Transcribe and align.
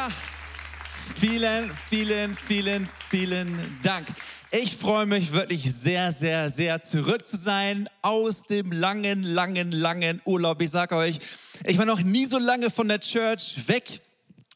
Ja, 0.00 0.08
vielen, 1.16 1.70
vielen, 1.90 2.34
vielen, 2.34 2.88
vielen 3.10 3.78
Dank. 3.82 4.06
Ich 4.50 4.78
freue 4.78 5.04
mich 5.04 5.32
wirklich 5.32 5.74
sehr, 5.74 6.10
sehr, 6.10 6.48
sehr 6.48 6.80
zurück 6.80 7.26
zu 7.26 7.36
sein 7.36 7.86
aus 8.00 8.44
dem 8.44 8.72
langen, 8.72 9.22
langen, 9.22 9.72
langen 9.72 10.22
Urlaub. 10.24 10.62
Ich 10.62 10.70
sage 10.70 10.96
euch, 10.96 11.18
ich 11.66 11.76
war 11.76 11.84
noch 11.84 12.00
nie 12.00 12.24
so 12.24 12.38
lange 12.38 12.70
von 12.70 12.88
der 12.88 13.00
Church 13.00 13.68
weg. 13.68 14.00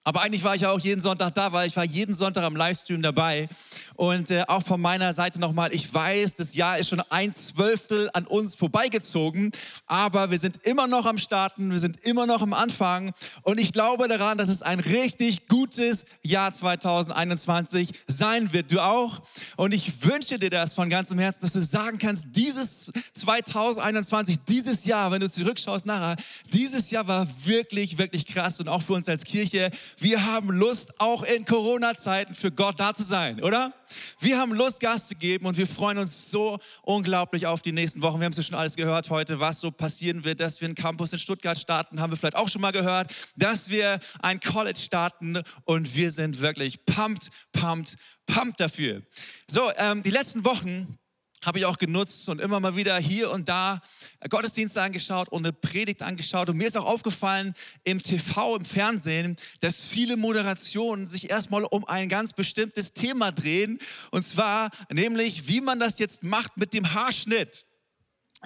Aber 0.06 0.20
eigentlich 0.20 0.44
war 0.44 0.54
ich 0.54 0.66
auch 0.66 0.78
jeden 0.78 1.00
Sonntag 1.00 1.32
da, 1.32 1.50
weil 1.52 1.66
ich 1.66 1.76
war 1.76 1.84
jeden 1.84 2.14
Sonntag 2.14 2.44
am 2.44 2.54
Livestream 2.54 3.00
dabei. 3.00 3.48
Und 3.94 4.30
äh, 4.30 4.44
auch 4.48 4.62
von 4.62 4.80
meiner 4.80 5.14
Seite 5.14 5.40
nochmal, 5.40 5.72
ich 5.72 5.92
weiß, 5.92 6.34
das 6.34 6.54
Jahr 6.54 6.76
ist 6.78 6.90
schon 6.90 7.00
ein 7.08 7.34
Zwölftel 7.34 8.10
an 8.12 8.26
uns 8.26 8.54
vorbeigezogen, 8.54 9.52
aber 9.86 10.30
wir 10.30 10.38
sind 10.38 10.58
immer 10.64 10.86
noch 10.86 11.06
am 11.06 11.16
Starten, 11.16 11.70
wir 11.70 11.78
sind 11.78 12.04
immer 12.04 12.26
noch 12.26 12.42
am 12.42 12.52
Anfang. 12.52 13.12
Und 13.42 13.58
ich 13.58 13.72
glaube 13.72 14.06
daran, 14.08 14.36
dass 14.36 14.48
es 14.48 14.60
ein 14.60 14.80
richtig 14.80 15.48
gutes 15.48 16.04
Jahr 16.22 16.52
2021 16.52 17.90
sein 18.06 18.52
wird. 18.52 18.72
Du 18.72 18.80
auch? 18.80 19.22
Und 19.56 19.72
ich 19.72 20.04
wünsche 20.04 20.38
dir 20.38 20.50
das 20.50 20.74
von 20.74 20.90
ganzem 20.90 21.18
Herzen, 21.18 21.42
dass 21.42 21.52
du 21.52 21.60
sagen 21.60 21.98
kannst, 21.98 22.26
dieses 22.32 22.90
2021, 23.14 24.38
dieses 24.46 24.84
Jahr, 24.84 25.10
wenn 25.12 25.20
du 25.20 25.30
zurückschaust 25.30 25.86
nachher, 25.86 26.16
dieses 26.52 26.90
Jahr 26.90 27.06
war 27.06 27.26
wirklich, 27.44 27.96
wirklich 27.96 28.26
krass 28.26 28.60
und 28.60 28.68
auch 28.68 28.82
für 28.82 28.92
uns 28.92 29.08
als 29.08 29.24
Kirche 29.24 29.70
wir 29.98 30.24
haben 30.26 30.50
Lust, 30.50 31.00
auch 31.00 31.22
in 31.22 31.44
Corona-Zeiten 31.44 32.34
für 32.34 32.50
Gott 32.50 32.80
da 32.80 32.94
zu 32.94 33.02
sein, 33.02 33.42
oder? 33.42 33.72
Wir 34.20 34.38
haben 34.38 34.52
Lust, 34.52 34.80
Gas 34.80 35.08
zu 35.08 35.14
geben 35.14 35.46
und 35.46 35.56
wir 35.56 35.66
freuen 35.66 35.98
uns 35.98 36.30
so 36.30 36.58
unglaublich 36.82 37.46
auf 37.46 37.62
die 37.62 37.72
nächsten 37.72 38.02
Wochen. 38.02 38.18
Wir 38.18 38.24
haben 38.24 38.32
es 38.32 38.38
ja 38.38 38.42
schon 38.42 38.58
alles 38.58 38.76
gehört 38.76 39.10
heute, 39.10 39.40
was 39.40 39.60
so 39.60 39.70
passieren 39.70 40.24
wird, 40.24 40.40
dass 40.40 40.60
wir 40.60 40.66
einen 40.66 40.74
Campus 40.74 41.12
in 41.12 41.18
Stuttgart 41.18 41.58
starten, 41.58 42.00
haben 42.00 42.10
wir 42.10 42.16
vielleicht 42.16 42.36
auch 42.36 42.48
schon 42.48 42.60
mal 42.60 42.72
gehört, 42.72 43.12
dass 43.36 43.70
wir 43.70 44.00
ein 44.20 44.40
College 44.40 44.78
starten 44.78 45.42
und 45.64 45.94
wir 45.94 46.10
sind 46.10 46.40
wirklich 46.40 46.84
pumped, 46.84 47.28
pumped, 47.52 47.96
pumped 48.26 48.60
dafür. 48.60 49.02
So, 49.48 49.70
ähm, 49.76 50.02
die 50.02 50.10
letzten 50.10 50.44
Wochen 50.44 50.98
habe 51.44 51.58
ich 51.58 51.66
auch 51.66 51.78
genutzt 51.78 52.28
und 52.28 52.40
immer 52.40 52.60
mal 52.60 52.76
wieder 52.76 52.96
hier 52.98 53.30
und 53.30 53.48
da 53.48 53.80
Gottesdienste 54.28 54.80
angeschaut 54.80 55.28
und 55.28 55.44
eine 55.44 55.52
Predigt 55.52 56.02
angeschaut. 56.02 56.48
Und 56.48 56.56
mir 56.56 56.68
ist 56.68 56.76
auch 56.76 56.86
aufgefallen 56.86 57.54
im 57.84 58.02
TV, 58.02 58.56
im 58.56 58.64
Fernsehen, 58.64 59.36
dass 59.60 59.80
viele 59.80 60.16
Moderationen 60.16 61.06
sich 61.06 61.30
erstmal 61.30 61.64
um 61.64 61.84
ein 61.84 62.08
ganz 62.08 62.32
bestimmtes 62.32 62.92
Thema 62.92 63.32
drehen. 63.32 63.78
Und 64.10 64.26
zwar 64.26 64.70
nämlich, 64.92 65.46
wie 65.48 65.60
man 65.60 65.78
das 65.80 65.98
jetzt 65.98 66.22
macht 66.22 66.56
mit 66.56 66.72
dem 66.72 66.94
Haarschnitt. 66.94 67.66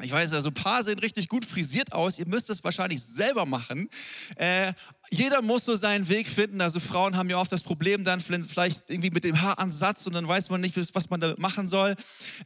Ich 0.02 0.12
weiß, 0.12 0.32
also 0.32 0.50
ein 0.50 0.54
paar 0.54 0.84
sehen 0.84 0.98
richtig 0.98 1.28
gut 1.28 1.44
frisiert 1.44 1.92
aus. 1.92 2.18
Ihr 2.18 2.26
müsst 2.26 2.50
es 2.50 2.62
wahrscheinlich 2.62 3.02
selber 3.02 3.46
machen. 3.46 3.88
Äh, 4.36 4.72
jeder 5.10 5.42
muss 5.42 5.64
so 5.64 5.74
seinen 5.74 6.08
Weg 6.08 6.28
finden. 6.28 6.60
Also 6.60 6.80
Frauen 6.80 7.16
haben 7.16 7.30
ja 7.30 7.38
oft 7.38 7.50
das 7.50 7.62
Problem 7.62 8.04
dann 8.04 8.20
vielleicht 8.20 8.90
irgendwie 8.90 9.10
mit 9.10 9.24
dem 9.24 9.40
Haaransatz 9.40 10.06
und 10.06 10.14
dann 10.14 10.28
weiß 10.28 10.50
man 10.50 10.60
nicht, 10.60 10.76
was 10.94 11.10
man 11.10 11.20
da 11.20 11.34
machen 11.38 11.68
soll. 11.68 11.94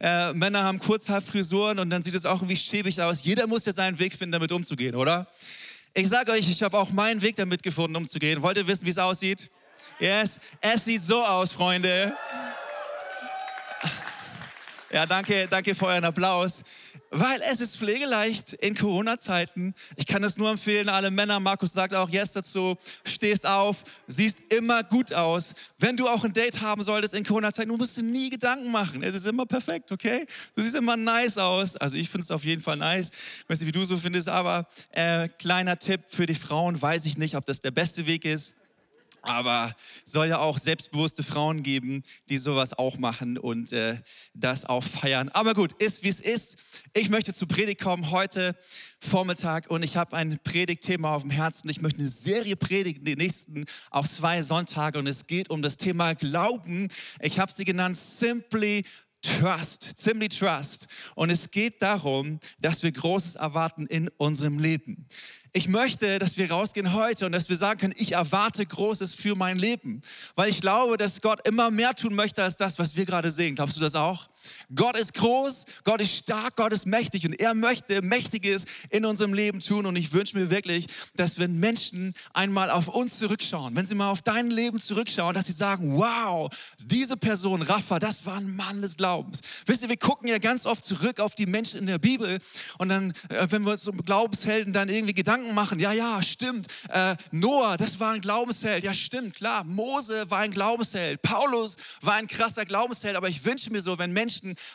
Äh, 0.01 0.33
Männer 0.33 0.63
haben 0.63 0.79
Kurzhaarfrisuren 0.79 1.79
und 1.79 1.91
dann 1.91 2.03
sieht 2.03 2.15
es 2.15 2.27
auch 2.27 2.37
irgendwie 2.37 2.57
schäbig 2.57 3.01
aus. 3.03 3.25
Jeder 3.25 3.47
muss 3.47 3.65
ja 3.65 3.73
seinen 3.73 3.99
Weg 3.99 4.13
finden, 4.15 4.33
damit 4.33 4.53
umzugehen, 4.53 4.95
oder? 4.95 5.27
Ich 5.95 6.09
sage 6.09 6.33
euch, 6.33 6.49
ich 6.49 6.63
habe 6.63 6.79
auch 6.79 6.91
meinen 6.91 7.21
Weg 7.21 7.37
damit 7.37 7.63
gefunden, 7.63 7.97
umzugehen. 7.97 8.43
Wollt 8.43 8.57
ihr 8.57 8.67
wissen, 8.67 8.87
wie 8.87 8.91
es 8.91 8.99
aussieht? 8.99 9.51
Yes, 9.99 10.41
es 10.61 10.85
sieht 10.85 11.03
so 11.03 11.23
aus, 11.23 11.53
Freunde. 11.53 12.15
Ja, 14.91 15.07
danke, 15.07 15.49
danke 15.49 15.75
für 15.75 15.87
euren 15.87 16.05
Applaus. 16.05 16.63
Weil 17.15 17.43
es 17.43 17.61
ist 17.61 17.77
pflegeleicht 17.77 18.55
in 18.55 18.75
Corona-Zeiten. 18.75 19.75
Ich 19.97 20.07
kann 20.07 20.25
es 20.25 20.39
nur 20.39 20.51
empfehlen, 20.51 20.89
alle 20.89 21.11
Männer, 21.11 21.41
Markus 21.41 21.75
sagt 21.75 21.93
auch 21.93 22.09
yes 22.09 22.33
dazu, 22.33 22.79
stehst 23.07 23.47
auf, 23.47 23.85
siehst 24.09 24.39
immer 24.49 24.83
gut 24.83 25.13
aus. 25.13 25.53
Wenn 25.79 25.99
du 25.99 26.09
auch 26.09 26.25
ein 26.25 26.33
Date 26.33 26.63
haben 26.63 26.83
solltest 26.83 27.13
in 27.13 27.23
Corona-Zeiten, 27.23 27.69
du 27.69 27.77
musst 27.77 27.99
dir 27.99 28.03
nie 28.03 28.31
Gedanken 28.31 28.71
machen. 28.71 29.03
Es 29.03 29.15
ist 29.15 29.27
immer 29.27 29.45
perfekt, 29.45 29.93
okay? 29.93 30.25
Du 30.57 30.63
siehst 30.63 30.75
immer 30.75 30.97
nice 30.97 31.37
aus. 31.37 31.77
Also 31.77 31.99
ich 31.99 32.09
finde 32.09 32.25
es 32.25 32.31
auf 32.31 32.45
jeden 32.45 32.63
Fall 32.63 32.79
nice. 32.79 33.11
Ich 33.43 33.49
weiß 33.51 33.61
nicht, 33.61 33.69
wie 33.69 33.79
du 33.79 33.85
so 33.85 33.99
findest, 33.99 34.31
aber 34.31 34.67
äh, 34.93 35.29
kleiner 35.29 35.79
Tipp 35.79 36.01
für 36.07 36.25
die 36.25 36.35
Frauen, 36.35 36.81
weiß 36.81 37.05
ich 37.05 37.19
nicht, 37.19 37.37
ob 37.37 37.45
das 37.45 37.61
der 37.61 37.73
beste 37.73 38.07
Weg 38.07 38.25
ist. 38.25 38.55
Aber 39.23 39.75
soll 40.05 40.27
ja 40.27 40.39
auch 40.39 40.59
selbstbewusste 40.59 41.23
Frauen 41.23 41.63
geben, 41.63 42.03
die 42.29 42.39
sowas 42.39 42.77
auch 42.77 42.99
machen 42.99 43.39
und 43.39 43.73
äh, 43.73 44.01
das 44.35 44.65
auch 44.65 44.83
feiern. 44.83 45.29
Aber 45.31 45.55
gut, 45.55 45.73
ist 45.75 46.03
wie 46.03 46.09
es 46.09 46.21
ist. 46.21 46.57
Ich 46.93 47.09
möchte 47.09 47.33
zu 47.33 47.47
Predigt 47.47 47.81
kommen 47.81 48.11
heute 48.11 48.57
Vormittag 49.01 49.71
und 49.71 49.83
ich 49.83 49.97
habe 49.97 50.17
ein 50.17 50.39
Predigtthema 50.43 51.15
auf 51.15 51.23
dem 51.23 51.31
Herzen. 51.31 51.69
Ich 51.71 51.81
möchte 51.81 52.01
eine 52.01 52.09
Serie 52.09 52.57
predigen, 52.57 53.05
die 53.05 53.17
nächsten 53.17 53.65
auch 53.91 54.09
zwei 54.09 54.43
Sonntage 54.43 54.99
und 54.99 55.07
es 55.07 55.27
geht 55.27 55.51
um 55.51 55.63
das 55.63 55.77
Thema 55.77 56.15
Glauben. 56.15 56.89
Ich 57.21 57.39
habe 57.39 57.53
sie 57.53 57.65
genannt 57.65 57.97
Simply 57.97 58.85
Trust, 59.23 59.97
Simply 59.97 60.29
Trust. 60.29 60.89
Und 61.15 61.31
es 61.31 61.51
geht 61.51 61.81
darum, 61.81 62.41
dass 62.59 62.83
wir 62.83 62.91
Großes 62.91 63.37
erwarten 63.37 63.87
in 63.87 64.09
unserem 64.17 64.59
Leben. 64.59 65.07
Ich 65.55 65.69
möchte, 65.69 66.19
dass 66.19 66.39
wir 66.39 66.51
rausgehen 66.51 66.95
heute 66.95 67.27
und 67.27 67.33
dass 67.33 67.51
wir 67.51 67.57
sagen 67.57 67.79
können, 67.79 67.95
ich 67.99 68.13
erwarte 68.13 68.65
Großes 68.65 69.13
für 69.13 69.35
mein 69.35 69.59
Leben, 69.59 70.01
weil 70.35 70.49
ich 70.49 70.63
glaube, 70.63 70.97
dass 70.97 71.21
Gott 71.21 71.47
immer 71.47 71.71
mehr 71.71 71.95
tun 71.95 72.15
möchte 72.15 72.43
als 72.43 72.57
das, 72.57 72.79
was 72.79 72.97
wir 72.97 73.05
gerade 73.05 73.31
sehen. 73.31 73.55
Glaubst 73.55 73.77
du 73.77 73.81
das 73.81 73.95
auch? 73.95 74.29
Gott 74.75 74.97
ist 74.97 75.15
groß, 75.15 75.65
Gott 75.85 76.01
ist 76.01 76.15
stark, 76.15 76.57
Gott 76.57 76.73
ist 76.73 76.87
mächtig 76.87 77.27
und 77.27 77.35
er 77.35 77.55
möchte 77.55 78.03
Mächtiges 78.03 78.65
in 78.91 79.05
unserem 79.05 79.35
Leben 79.35 79.61
tun. 79.61 79.87
Und 79.87 79.97
ich 79.97 80.13
wünsche 80.13 80.37
mir 80.37 80.51
wirklich, 80.51 80.87
dass 81.15 81.39
wenn 81.39 81.59
Menschen 81.59 82.15
einmal 82.33 82.71
auf 82.71 82.89
uns 82.89 83.19
zurückschauen, 83.19 83.77
wenn 83.77 83.87
sie 83.87 83.95
mal 83.95 84.11
auf 84.11 84.23
dein 84.23 84.51
Leben 84.51 84.81
zurückschauen, 84.81 85.35
dass 85.35 85.47
sie 85.47 85.53
sagen, 85.53 85.97
wow, 85.97 86.51
diese 86.79 87.17
Person, 87.17 87.63
Rafa, 87.63 87.99
das 87.99 88.25
war 88.27 88.37
ein 88.37 88.55
Mann 88.55 88.83
des 88.83 88.97
Glaubens. 88.97 89.41
Wisst 89.67 89.83
ihr, 89.83 89.89
wir 89.89 89.97
gucken 89.97 90.29
ja 90.29 90.39
ganz 90.39 90.67
oft 90.67 90.85
zurück 90.85 91.21
auf 91.21 91.35
die 91.35 91.47
Menschen 91.47 91.81
in 91.81 91.87
der 91.87 91.99
Bibel 91.99 92.39
und 92.79 92.89
dann, 92.89 93.13
äh, 93.29 93.47
wenn 93.51 93.65
wir 93.65 93.73
uns 93.73 93.87
um 93.87 93.99
Glaubenshelden 93.99 94.73
dann 94.73 94.89
irgendwie 94.89 95.15
Gedanken 95.15 95.55
machen, 95.55 95.79
ja, 95.79 95.93
ja, 95.93 96.23
stimmt. 96.23 96.67
Äh, 96.89 97.17
Noah, 97.31 97.77
das 97.77 98.01
war 98.01 98.13
ein 98.13 98.21
Glaubensheld. 98.21 98.85
Ja, 98.85 98.95
stimmt, 98.95 99.35
klar. 99.35 99.65
Mose 99.65 100.31
war 100.31 100.41
ein 100.41 100.51
Glaubensheld. 100.51 101.23
Paulus 101.23 101.77
war 102.01 102.15
ein 102.15 102.27
krasser 102.27 102.65
Glaubensheld. 102.65 103.17
Aber 103.17 103.29
ich 103.29 103.45
wünsche 103.45 103.71
mir 103.71 103.83
so, 103.83 103.99
wenn 103.99 104.13
Menschen 104.13 104.32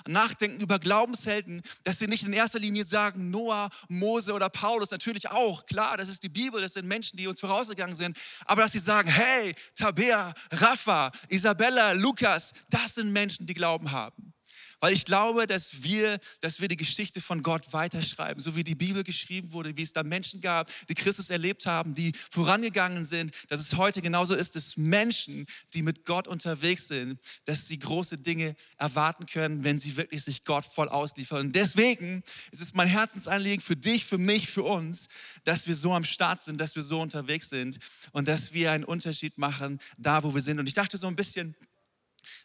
nachdenken 0.08 0.62
über 0.62 0.80
Glaubenshelden, 0.80 1.62
dass 1.84 2.00
sie 2.00 2.08
nicht 2.08 2.26
in 2.26 2.34
erster 2.34 2.60
Linie 2.60 2.84
sagen, 2.84 3.30
Noah, 3.30 3.70
Mose 3.88 4.34
oder 4.34 4.50
Paulus. 4.50 4.92
Natürlich 4.92 5.30
auch, 5.30 5.66
klar, 5.66 5.98
das 5.98 6.10
ist 6.10 6.24
die 6.24 6.30
Bibel, 6.30 6.62
das 6.62 6.74
sind 6.74 6.88
Menschen, 6.88 7.18
die 7.18 7.28
uns 7.28 7.40
vorausgegangen 7.40 7.96
sind. 7.96 8.18
Aber 8.46 8.64
dass 8.64 8.72
sie 8.72 8.80
sagen, 8.80 9.10
hey, 9.10 9.56
Tabea, 9.76 10.34
Rafa, 10.52 11.12
Isabella, 11.30 11.94
Lukas, 11.94 12.54
das 12.70 12.96
sind 12.96 13.12
Menschen, 13.12 13.46
die 13.46 13.54
Glauben 13.54 13.92
haben. 13.92 14.34
Weil 14.80 14.94
ich 14.94 15.06
glaube, 15.06 15.48
dass 15.48 15.82
wir, 15.84 16.20
dass 16.40 16.62
wir 16.62 16.68
die 16.68 16.78
Geschichte 16.78 17.20
von 17.20 17.42
Gott 17.42 17.74
weiterschreiben, 17.74 18.42
so 18.42 18.56
wie 18.56 18.64
die 18.64 18.76
Bibel 18.76 19.04
geschrieben 19.04 19.52
wurde, 19.52 19.76
wie 19.76 19.82
es 19.82 19.92
da 19.92 20.04
Menschen 20.04 20.40
gab, 20.40 20.72
die 20.88 20.94
Christus 20.94 21.30
erlebt 21.32 21.66
haben, 21.66 21.96
die 21.96 22.12
vorangegangen 22.30 23.04
sind, 23.06 23.32
dass 23.50 23.60
es 23.60 23.76
heute 23.76 24.02
genauso 24.02 24.36
ist, 24.36 24.56
dass 24.56 24.78
Menschen, 24.78 25.48
die 25.74 25.82
mit 25.82 26.06
Gott 26.06 26.28
unterwegs 26.28 26.88
sind, 26.88 27.20
dass 27.46 27.68
sie 27.68 27.80
große 27.80 28.20
Dinge 28.20 28.56
erwarten 28.78 29.26
können, 29.26 29.64
wenn 29.64 29.80
sie 29.80 29.98
wirklich 29.98 30.24
sich 30.24 30.44
Gott 30.44 30.66
voll 30.66 30.90
ausliefern. 30.90 31.48
Und 31.48 31.56
deswegen 31.56 32.24
ist 32.52 32.62
es 32.62 32.74
mein 32.76 32.88
Herzensanliegen 32.88 33.62
für 33.62 33.76
dich, 33.76 34.06
für 34.06 34.20
mich, 34.20 34.48
für 34.48 34.64
uns, 34.64 35.08
dass 35.44 35.66
wir 35.66 35.76
so 35.76 35.94
am 35.94 36.04
Start 36.04 36.44
sind, 36.44 36.62
dass 36.62 36.76
wir 36.76 36.84
so 36.84 37.02
unterwegs 37.02 37.50
sind 37.50 37.80
und 38.12 38.28
dass 38.28 38.54
wir 38.54 38.72
einen 38.72 38.84
Unterschied 38.84 39.38
machen, 39.40 39.80
da 39.98 40.22
wo 40.24 40.36
wir 40.36 40.42
sind. 40.42 40.60
Und 40.60 40.68
ich 40.68 40.76
dachte 40.76 40.98
so 40.98 41.08
ein 41.08 41.16
bisschen, 41.16 41.56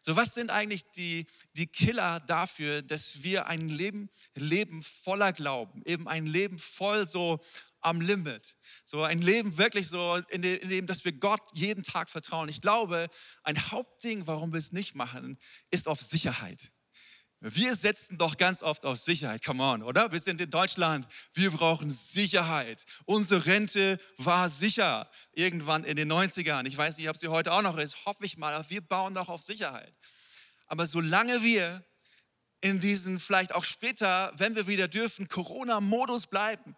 so, 0.00 0.16
was 0.16 0.34
sind 0.34 0.50
eigentlich 0.50 0.82
die, 0.92 1.26
die 1.54 1.66
Killer 1.66 2.20
dafür, 2.20 2.82
dass 2.82 3.22
wir 3.22 3.46
ein 3.46 3.68
Leben 3.68 4.10
leben 4.34 4.82
voller 4.82 5.32
Glauben, 5.32 5.82
eben 5.84 6.08
ein 6.08 6.26
Leben 6.26 6.58
voll 6.58 7.08
so 7.08 7.40
am 7.80 8.00
Limit, 8.00 8.56
so 8.84 9.02
ein 9.02 9.20
Leben 9.20 9.58
wirklich 9.58 9.88
so, 9.88 10.16
in 10.28 10.42
dem, 10.42 10.60
in 10.60 10.68
dem, 10.68 10.86
dass 10.86 11.04
wir 11.04 11.12
Gott 11.12 11.42
jeden 11.52 11.82
Tag 11.82 12.08
vertrauen. 12.08 12.48
Ich 12.48 12.60
glaube, 12.60 13.08
ein 13.42 13.70
Hauptding, 13.70 14.26
warum 14.26 14.52
wir 14.52 14.58
es 14.58 14.72
nicht 14.72 14.94
machen, 14.94 15.38
ist 15.70 15.88
auf 15.88 16.00
Sicherheit. 16.00 16.71
Wir 17.44 17.74
setzen 17.74 18.18
doch 18.18 18.36
ganz 18.36 18.62
oft 18.62 18.84
auf 18.84 19.00
Sicherheit. 19.00 19.44
Come 19.44 19.64
on, 19.64 19.82
oder? 19.82 20.12
Wir 20.12 20.20
sind 20.20 20.40
in 20.40 20.48
Deutschland. 20.48 21.08
Wir 21.32 21.50
brauchen 21.50 21.90
Sicherheit. 21.90 22.84
Unsere 23.04 23.44
Rente 23.46 23.98
war 24.16 24.48
sicher 24.48 25.10
irgendwann 25.32 25.82
in 25.82 25.96
den 25.96 26.10
90ern. 26.10 26.68
Ich 26.68 26.76
weiß 26.76 26.98
nicht, 26.98 27.08
ob 27.08 27.16
sie 27.16 27.26
heute 27.26 27.52
auch 27.52 27.62
noch 27.62 27.78
ist. 27.78 28.06
Hoffe 28.06 28.24
ich 28.24 28.36
mal. 28.36 28.64
Wir 28.68 28.80
bauen 28.80 29.14
doch 29.14 29.28
auf 29.28 29.42
Sicherheit. 29.42 29.92
Aber 30.68 30.86
solange 30.86 31.42
wir 31.42 31.84
in 32.60 32.78
diesen, 32.78 33.18
vielleicht 33.18 33.56
auch 33.56 33.64
später, 33.64 34.32
wenn 34.36 34.54
wir 34.54 34.68
wieder 34.68 34.86
dürfen, 34.86 35.26
Corona-Modus 35.26 36.28
bleiben 36.28 36.76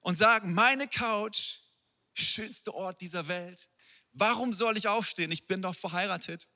und 0.00 0.16
sagen, 0.16 0.54
meine 0.54 0.88
Couch, 0.88 1.58
schönste 2.14 2.74
Ort 2.74 3.02
dieser 3.02 3.28
Welt. 3.28 3.68
Warum 4.12 4.54
soll 4.54 4.78
ich 4.78 4.88
aufstehen? 4.88 5.30
Ich 5.32 5.46
bin 5.46 5.60
doch 5.60 5.74
verheiratet. 5.74 6.48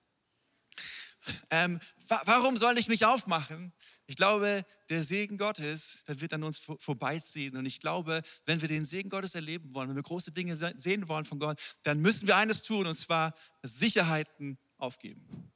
Ähm, 1.50 1.80
warum 2.26 2.56
soll 2.56 2.78
ich 2.78 2.88
mich 2.88 3.04
aufmachen, 3.04 3.72
Ich 4.06 4.16
glaube, 4.16 4.66
der 4.90 5.04
Segen 5.04 5.38
Gottes, 5.38 6.02
der 6.06 6.20
wird 6.20 6.34
an 6.34 6.42
uns 6.42 6.58
vorbeiziehen. 6.58 7.56
Und 7.56 7.66
ich 7.66 7.80
glaube, 7.80 8.22
wenn 8.44 8.60
wir 8.60 8.68
den 8.68 8.84
Segen 8.84 9.08
Gottes 9.08 9.34
erleben 9.34 9.72
wollen, 9.72 9.88
wenn 9.88 9.96
wir 9.96 10.02
große 10.02 10.32
Dinge 10.32 10.56
sehen 10.56 11.08
wollen 11.08 11.24
von 11.24 11.38
Gott, 11.38 11.58
dann 11.84 12.00
müssen 12.00 12.26
wir 12.26 12.36
eines 12.36 12.62
tun, 12.62 12.86
und 12.86 12.98
zwar 12.98 13.34
Sicherheiten 13.62 14.58
aufgeben. 14.76 15.52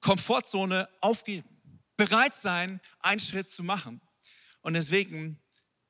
Komfortzone 0.00 0.88
aufgeben. 1.00 1.48
Bereit 1.96 2.34
sein, 2.34 2.80
einen 3.00 3.20
Schritt 3.20 3.48
zu 3.48 3.62
machen. 3.62 4.02
Und 4.60 4.74
deswegen, 4.74 5.40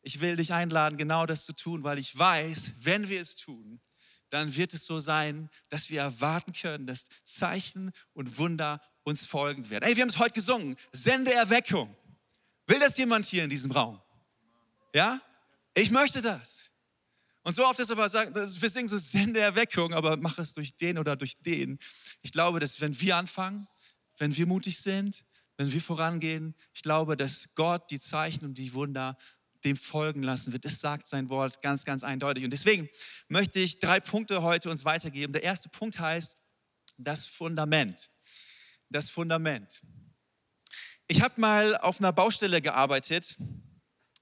ich 0.02 0.20
will 0.20 0.36
dich 0.36 0.52
einladen, 0.52 0.98
genau 0.98 1.26
das 1.26 1.46
zu 1.46 1.52
tun, 1.54 1.82
weil 1.82 1.98
ich 1.98 2.16
weiß, 2.16 2.74
wenn 2.76 3.08
wir 3.08 3.20
es 3.20 3.34
tun, 3.34 3.80
dann 4.28 4.54
wird 4.54 4.74
es 4.74 4.86
so 4.86 5.00
sein, 5.00 5.48
dass 5.68 5.90
wir 5.90 6.00
erwarten 6.00 6.52
können, 6.52 6.86
dass 6.86 7.06
Zeichen 7.24 7.92
und 8.12 8.38
Wunder 8.38 8.80
uns 9.04 9.24
folgen 9.26 9.68
werden. 9.70 9.84
Ey, 9.84 9.94
wir 9.96 10.02
haben 10.02 10.08
es 10.08 10.18
heute 10.18 10.34
gesungen. 10.34 10.76
Sende 10.92 11.32
Erweckung. 11.32 11.94
Will 12.66 12.80
das 12.80 12.96
jemand 12.96 13.26
hier 13.26 13.44
in 13.44 13.50
diesem 13.50 13.70
Raum? 13.70 14.00
Ja? 14.94 15.20
Ich 15.74 15.90
möchte 15.90 16.22
das. 16.22 16.62
Und 17.42 17.54
so 17.54 17.66
oft 17.66 17.78
ist 17.78 17.90
aber 17.90 18.10
wir 18.10 18.70
singen 18.70 18.88
so 18.88 18.96
Sende 18.96 19.40
Erweckung, 19.40 19.92
aber 19.92 20.16
mach 20.16 20.38
es 20.38 20.54
durch 20.54 20.74
den 20.76 20.96
oder 20.98 21.14
durch 21.14 21.36
den. 21.42 21.78
Ich 22.22 22.32
glaube, 22.32 22.58
dass 22.58 22.80
wenn 22.80 22.98
wir 22.98 23.16
anfangen, 23.16 23.68
wenn 24.16 24.34
wir 24.34 24.46
mutig 24.46 24.78
sind, 24.78 25.24
wenn 25.58 25.70
wir 25.70 25.82
vorangehen, 25.82 26.54
ich 26.72 26.82
glaube, 26.82 27.16
dass 27.16 27.50
Gott 27.54 27.90
die 27.90 28.00
Zeichen 28.00 28.46
und 28.46 28.54
die 28.54 28.72
Wunder 28.72 29.18
dem 29.64 29.76
folgen 29.76 30.22
lassen 30.22 30.52
wird. 30.52 30.64
Das 30.64 30.80
sagt 30.80 31.06
sein 31.06 31.28
Wort 31.28 31.62
ganz, 31.62 31.84
ganz 31.84 32.04
eindeutig. 32.04 32.44
Und 32.44 32.50
deswegen 32.50 32.88
möchte 33.28 33.60
ich 33.60 33.78
drei 33.78 34.00
Punkte 34.00 34.42
heute 34.42 34.70
uns 34.70 34.84
weitergeben. 34.84 35.32
Der 35.32 35.42
erste 35.42 35.68
Punkt 35.68 35.98
heißt 35.98 36.36
das 36.98 37.26
Fundament. 37.26 38.10
Das 38.90 39.10
Fundament. 39.10 39.82
Ich 41.06 41.20
habe 41.20 41.40
mal 41.40 41.76
auf 41.76 42.00
einer 42.00 42.12
Baustelle 42.12 42.62
gearbeitet 42.62 43.36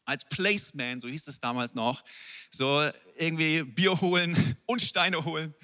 als 0.04 0.24
Placeman, 0.24 1.00
so 1.00 1.08
hieß 1.08 1.28
es 1.28 1.40
damals 1.40 1.74
noch. 1.74 2.02
So 2.50 2.88
irgendwie 3.16 3.62
Bier 3.62 4.00
holen 4.00 4.56
und 4.66 4.82
Steine 4.82 5.24
holen 5.24 5.54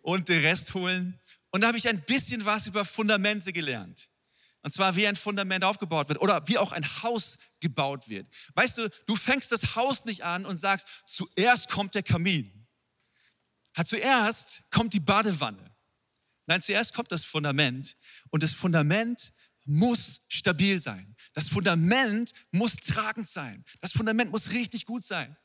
und 0.00 0.28
den 0.28 0.42
Rest 0.42 0.74
holen. 0.74 1.20
Und 1.50 1.60
da 1.60 1.68
habe 1.68 1.78
ich 1.78 1.88
ein 1.88 2.02
bisschen 2.02 2.44
was 2.44 2.66
über 2.66 2.84
Fundamente 2.84 3.52
gelernt. 3.52 4.10
Und 4.62 4.72
zwar, 4.72 4.96
wie 4.96 5.06
ein 5.06 5.14
Fundament 5.14 5.62
aufgebaut 5.62 6.08
wird 6.08 6.20
oder 6.20 6.48
wie 6.48 6.56
auch 6.56 6.72
ein 6.72 6.84
Haus 7.02 7.36
gebaut 7.60 8.08
wird. 8.08 8.26
Weißt 8.54 8.78
du, 8.78 8.88
du 9.06 9.14
fängst 9.14 9.52
das 9.52 9.76
Haus 9.76 10.06
nicht 10.06 10.24
an 10.24 10.46
und 10.46 10.56
sagst, 10.56 10.88
zuerst 11.06 11.68
kommt 11.68 11.94
der 11.94 12.02
Kamin. 12.02 12.66
Zuerst 13.84 14.62
kommt 14.70 14.94
die 14.94 15.00
Badewanne. 15.00 15.73
Nein, 16.46 16.62
zuerst 16.62 16.94
kommt 16.94 17.10
das 17.10 17.24
Fundament. 17.24 17.96
Und 18.30 18.42
das 18.42 18.52
Fundament 18.52 19.32
muss 19.64 20.20
stabil 20.28 20.80
sein. 20.80 21.16
Das 21.32 21.48
Fundament 21.48 22.32
muss 22.50 22.76
tragend 22.76 23.28
sein. 23.28 23.64
Das 23.80 23.92
Fundament 23.92 24.30
muss 24.30 24.52
richtig 24.52 24.84
gut 24.84 25.04
sein. 25.04 25.36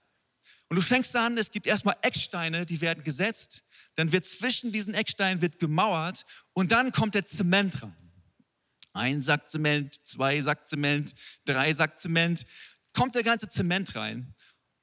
Und 0.69 0.75
du 0.75 0.81
fängst 0.81 1.15
an, 1.15 1.37
es 1.37 1.51
gibt 1.51 1.65
erstmal 1.65 1.97
Ecksteine, 2.01 2.65
die 2.65 2.79
werden 2.81 3.03
gesetzt. 3.03 3.63
Dann 3.95 4.11
wird 4.11 4.27
zwischen 4.27 4.71
diesen 4.71 4.93
Ecksteinen 4.93 5.41
wird 5.41 5.57
gemauert 5.57 6.25
und 6.53 6.71
dann 6.71 6.91
kommt 6.91 7.15
der 7.15 7.25
Zement 7.25 7.81
rein. 7.81 7.95
Ein 8.93 9.21
Sack 9.21 9.49
Zement, 9.49 9.95
zwei 10.05 10.41
Sack 10.41 10.67
Zement, 10.67 11.15
drei 11.45 11.73
Sack 11.73 11.99
Zement. 11.99 12.45
Kommt 12.93 13.15
der 13.15 13.23
ganze 13.23 13.49
Zement 13.49 13.95
rein 13.95 14.35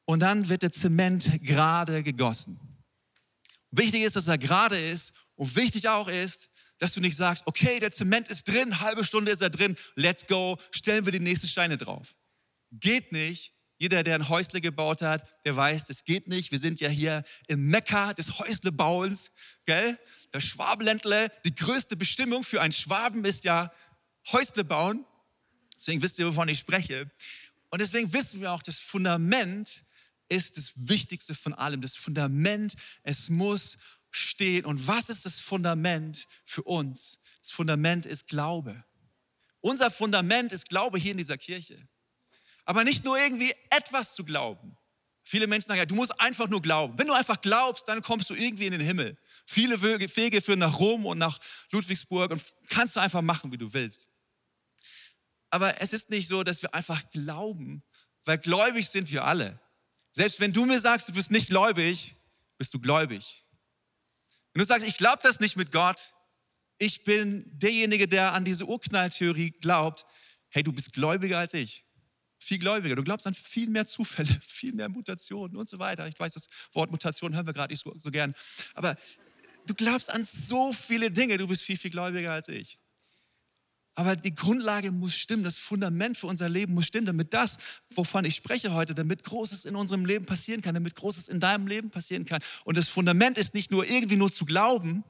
und 0.07 0.21
dann 0.21 0.49
wird 0.49 0.62
der 0.62 0.73
Zement 0.73 1.43
gerade 1.43 2.03
gegossen. 2.03 2.59
Wichtig 3.71 4.03
ist, 4.03 4.17
dass 4.17 4.27
er 4.27 4.39
gerade 4.39 4.79
ist 4.79 5.12
und 5.37 5.55
wichtig 5.56 5.88
auch 5.88 6.09
ist, 6.09 6.50
dass 6.79 6.93
du 6.93 7.00
nicht 7.00 7.17
sagst, 7.17 7.44
okay, 7.47 7.79
der 7.81 7.93
Zement 7.93 8.29
ist 8.29 8.49
drin, 8.49 8.81
halbe 8.81 9.05
Stunde 9.05 9.33
ist 9.33 9.41
er 9.41 9.50
drin, 9.50 9.77
let's 9.94 10.27
go, 10.27 10.59
stellen 10.71 11.05
wir 11.05 11.12
die 11.12 11.21
nächsten 11.21 11.49
Steine 11.49 11.79
drauf. 11.79 12.17
Geht 12.71 13.12
nicht. 13.12 13.53
Jeder, 13.79 14.03
der 14.03 14.15
ein 14.15 14.29
Häusle 14.31 14.62
gebaut 14.62 15.03
hat, 15.03 15.29
der 15.44 15.55
weiß, 15.55 15.85
das 15.85 16.05
geht 16.05 16.29
nicht. 16.29 16.50
Wir 16.50 16.59
sind 16.59 16.81
ja 16.81 16.88
hier 16.88 17.25
im 17.47 17.67
Mekka 17.67 18.15
des 18.15 18.38
Häuslebauens, 18.38 19.31
gell? 19.67 19.99
Das 20.31 20.44
Schwabenländle, 20.44 21.31
die 21.44 21.55
größte 21.55 21.94
Bestimmung 21.94 22.43
für 22.43 22.62
einen 22.62 22.73
Schwaben 22.73 23.25
ist 23.27 23.44
ja 23.44 23.71
Häusle 24.33 24.65
bauen. 24.65 25.05
Deswegen 25.77 26.00
wisst 26.00 26.19
ihr, 26.19 26.27
wovon 26.27 26.49
ich 26.49 26.59
spreche. 26.59 27.11
Und 27.69 27.81
deswegen 27.81 28.12
wissen 28.15 28.41
wir 28.41 28.53
auch, 28.53 28.62
das 28.62 28.79
Fundament 28.79 29.83
ist 30.29 30.56
das 30.56 30.73
Wichtigste 30.75 31.35
von 31.35 31.53
allem. 31.53 31.83
Das 31.83 31.97
Fundament, 31.97 32.75
es 33.03 33.29
muss 33.29 33.77
stehen. 34.17 34.65
Und 34.65 34.87
was 34.87 35.09
ist 35.09 35.27
das 35.27 35.41
Fundament 35.41 36.27
für 36.45 36.63
uns? 36.63 37.19
Das 37.41 37.51
Fundament 37.51 38.07
ist 38.07 38.29
Glaube. 38.29 38.85
Unser 39.61 39.91
Fundament 39.91 40.53
ist 40.53 40.69
Glaube 40.69 40.99
hier 40.99 41.13
in 41.13 41.19
dieser 41.19 41.39
Kirche. 41.39 41.89
Aber 42.65 42.85
nicht 42.85 43.05
nur 43.05 43.19
irgendwie 43.19 43.55
etwas 43.71 44.15
zu 44.15 44.25
glauben. 44.25 44.77
Viele 45.23 45.47
Menschen 45.47 45.69
sagen, 45.69 45.79
ja, 45.79 45.87
du 45.87 45.95
musst 45.95 46.21
einfach 46.21 46.49
nur 46.49 46.63
glauben. 46.63 46.99
Wenn 46.99 47.09
du 47.09 47.13
einfach 47.13 47.41
glaubst, 47.41 47.89
dann 47.89 48.01
kommst 48.01 48.31
du 48.31 48.35
irgendwie 48.35 48.67
in 48.67 48.73
den 48.73 48.81
Himmel. 48.81 49.19
Viele 49.45 49.81
Wege 49.83 50.41
führen 50.41 50.61
nach 50.61 50.79
Rom 50.79 51.07
und 51.07 51.19
nach 51.19 51.39
Ludwigsburg 51.71 52.31
und 52.31 52.43
kannst 52.69 52.97
du 52.97 53.01
einfach 53.01 53.23
machen, 53.23 53.51
wie 53.53 53.59
du 53.59 53.73
willst. 53.73 54.09
Aber 55.51 55.81
es 55.81 55.93
ist 55.93 56.11
nicht 56.11 56.29
so, 56.29 56.43
dass 56.43 56.62
wir 56.62 56.75
einfach 56.75 57.11
glauben, 57.11 57.83
weil 58.25 58.39
gläubig 58.39 58.89
sind 58.89 59.11
wir 59.11 59.25
alle. 59.25 59.61
Selbst 60.12 60.41
wenn 60.41 60.53
du 60.53 60.65
mir 60.65 60.81
sagst, 60.81 61.09
du 61.09 61.12
bist 61.12 61.31
nicht 61.31 61.49
gläubig, 61.49 62.17
bist 62.59 62.73
du 62.73 62.81
gläubig. 62.81 63.46
Wenn 64.56 64.62
du 64.62 64.69
sagst, 64.69 64.88
ich 64.88 64.97
glaube 64.97 65.19
das 65.23 65.38
nicht 65.38 65.56
mit 65.56 65.70
Gott, 65.70 66.14
ich 66.79 67.05
bin 67.05 67.44
derjenige, 67.47 68.08
der 68.08 68.32
an 68.32 68.47
diese 68.47 68.64
Urknalltheorie 68.64 69.50
glaubt, 69.50 70.06
hey, 70.49 70.62
du 70.62 70.73
bist 70.73 70.94
gläubiger 70.94 71.37
als 71.37 71.53
ich. 71.53 71.85
Viel 72.38 72.58
gläubiger. 72.58 72.97
Du 72.97 73.05
glaubst 73.05 73.26
an 73.26 73.35
viel 73.35 73.69
mehr 73.69 73.85
Zufälle, 73.85 74.35
viel 74.43 74.73
mehr 74.73 74.88
Mutationen 74.88 75.58
und 75.58 75.69
so 75.69 75.79
weiter. 75.79 76.08
Ich 76.08 76.19
weiß, 76.19 76.32
das 76.32 76.49
Wort 76.73 76.91
Mutation 76.91 77.35
hören 77.35 77.44
wir 77.44 77.53
gerade 77.53 77.70
nicht 77.70 77.85
so, 77.85 77.93
so 77.99 78.11
gern. 78.11 78.35
Aber 78.73 78.97
du 79.67 79.75
glaubst 79.75 80.11
an 80.11 80.25
so 80.25 80.73
viele 80.73 81.11
Dinge. 81.11 81.37
Du 81.37 81.47
bist 81.47 81.61
viel, 81.61 81.76
viel 81.76 81.91
gläubiger 81.91 82.32
als 82.32 82.49
ich. 82.49 82.79
Aber 83.99 84.15
die 84.15 84.35
Grundlage 84.35 84.93
muss 84.93 85.15
stimmen, 85.15 85.43
das 85.43 85.57
Fundament 85.57 86.19
für 86.19 86.27
unser 86.27 86.51
Leben 86.51 86.75
muss 86.75 86.87
stimmen, 86.87 87.07
damit 87.07 87.33
das, 87.33 87.57
wovon 87.95 88.27
ich 88.27 88.37
spreche 88.37 88.75
heute, 88.75 88.95
damit 88.95 89.25
Großes 89.25 89.65
in 89.65 89.75
unserem 89.75 90.05
Leben 90.05 90.27
passieren 90.27 90.61
kann, 90.61 90.75
damit 90.75 90.95
Großes 90.95 91.29
in 91.29 91.41
deinem 91.41 91.67
Leben 91.67 91.89
passieren 91.89 92.27
kann. 92.27 92.43
Und 92.65 92.77
das 92.77 92.91
Fundament 92.91 93.39
ist 93.39 93.55
nicht 93.55 93.71
nur 93.71 93.89
irgendwie 93.89 94.17
nur 94.17 94.31
zu 94.31 94.45
glauben, 94.45 95.03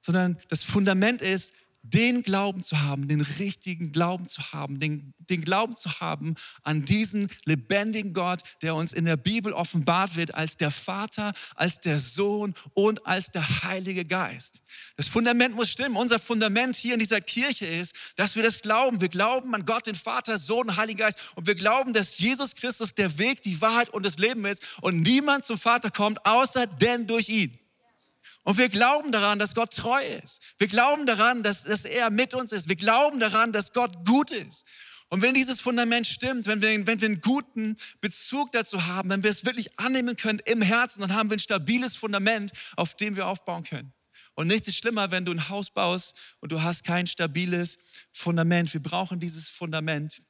sondern 0.00 0.38
das 0.48 0.62
Fundament 0.62 1.20
ist, 1.20 1.52
den 1.92 2.22
Glauben 2.22 2.62
zu 2.62 2.82
haben, 2.82 3.08
den 3.08 3.20
richtigen 3.20 3.92
Glauben 3.92 4.28
zu 4.28 4.52
haben, 4.52 4.80
den, 4.80 5.14
den 5.18 5.42
Glauben 5.42 5.76
zu 5.76 6.00
haben 6.00 6.34
an 6.62 6.84
diesen 6.84 7.28
lebendigen 7.44 8.12
Gott, 8.12 8.40
der 8.62 8.74
uns 8.74 8.92
in 8.92 9.04
der 9.04 9.16
Bibel 9.16 9.52
offenbart 9.52 10.16
wird 10.16 10.34
als 10.34 10.56
der 10.56 10.70
Vater, 10.70 11.32
als 11.54 11.80
der 11.80 12.00
Sohn 12.00 12.54
und 12.74 13.06
als 13.06 13.30
der 13.30 13.62
Heilige 13.62 14.04
Geist. 14.04 14.60
Das 14.96 15.08
Fundament 15.08 15.54
muss 15.54 15.70
stimmen. 15.70 15.96
Unser 15.96 16.18
Fundament 16.18 16.76
hier 16.76 16.94
in 16.94 17.00
dieser 17.00 17.20
Kirche 17.20 17.66
ist, 17.66 17.94
dass 18.16 18.36
wir 18.36 18.42
das 18.42 18.60
glauben. 18.60 19.00
Wir 19.00 19.08
glauben 19.08 19.54
an 19.54 19.66
Gott, 19.66 19.86
den 19.86 19.94
Vater, 19.94 20.38
Sohn 20.38 20.76
Heiligen 20.76 20.98
Geist. 20.98 21.18
Und 21.34 21.46
wir 21.46 21.54
glauben, 21.54 21.92
dass 21.92 22.18
Jesus 22.18 22.54
Christus 22.54 22.94
der 22.94 23.18
Weg, 23.18 23.42
die 23.42 23.60
Wahrheit 23.60 23.88
und 23.90 24.04
das 24.04 24.18
Leben 24.18 24.44
ist. 24.44 24.62
Und 24.80 25.02
niemand 25.02 25.44
zum 25.44 25.58
Vater 25.58 25.90
kommt, 25.90 26.24
außer 26.26 26.66
denn 26.66 27.06
durch 27.06 27.28
ihn. 27.28 27.58
Und 28.46 28.58
wir 28.58 28.68
glauben 28.68 29.10
daran, 29.10 29.40
dass 29.40 29.56
Gott 29.56 29.74
treu 29.74 30.00
ist. 30.22 30.40
Wir 30.58 30.68
glauben 30.68 31.04
daran, 31.04 31.42
dass, 31.42 31.64
dass 31.64 31.84
er 31.84 32.10
mit 32.10 32.32
uns 32.32 32.52
ist. 32.52 32.68
Wir 32.68 32.76
glauben 32.76 33.18
daran, 33.18 33.52
dass 33.52 33.72
Gott 33.72 34.06
gut 34.06 34.30
ist. 34.30 34.64
Und 35.08 35.20
wenn 35.20 35.34
dieses 35.34 35.60
Fundament 35.60 36.06
stimmt, 36.06 36.46
wenn 36.46 36.62
wir, 36.62 36.86
wenn 36.86 37.00
wir 37.00 37.08
einen 37.08 37.20
guten 37.20 37.76
Bezug 38.00 38.52
dazu 38.52 38.86
haben, 38.86 39.10
wenn 39.10 39.24
wir 39.24 39.32
es 39.32 39.44
wirklich 39.44 39.76
annehmen 39.80 40.14
können 40.14 40.38
im 40.44 40.62
Herzen, 40.62 41.00
dann 41.00 41.12
haben 41.12 41.28
wir 41.28 41.38
ein 41.38 41.40
stabiles 41.40 41.96
Fundament, 41.96 42.52
auf 42.76 42.94
dem 42.94 43.16
wir 43.16 43.26
aufbauen 43.26 43.64
können. 43.64 43.92
Und 44.34 44.46
nichts 44.46 44.68
ist 44.68 44.76
schlimmer, 44.76 45.10
wenn 45.10 45.24
du 45.24 45.32
ein 45.32 45.48
Haus 45.48 45.72
baust 45.72 46.16
und 46.38 46.52
du 46.52 46.62
hast 46.62 46.84
kein 46.84 47.08
stabiles 47.08 47.78
Fundament. 48.12 48.72
Wir 48.72 48.82
brauchen 48.82 49.18
dieses 49.18 49.48
Fundament, 49.48 50.22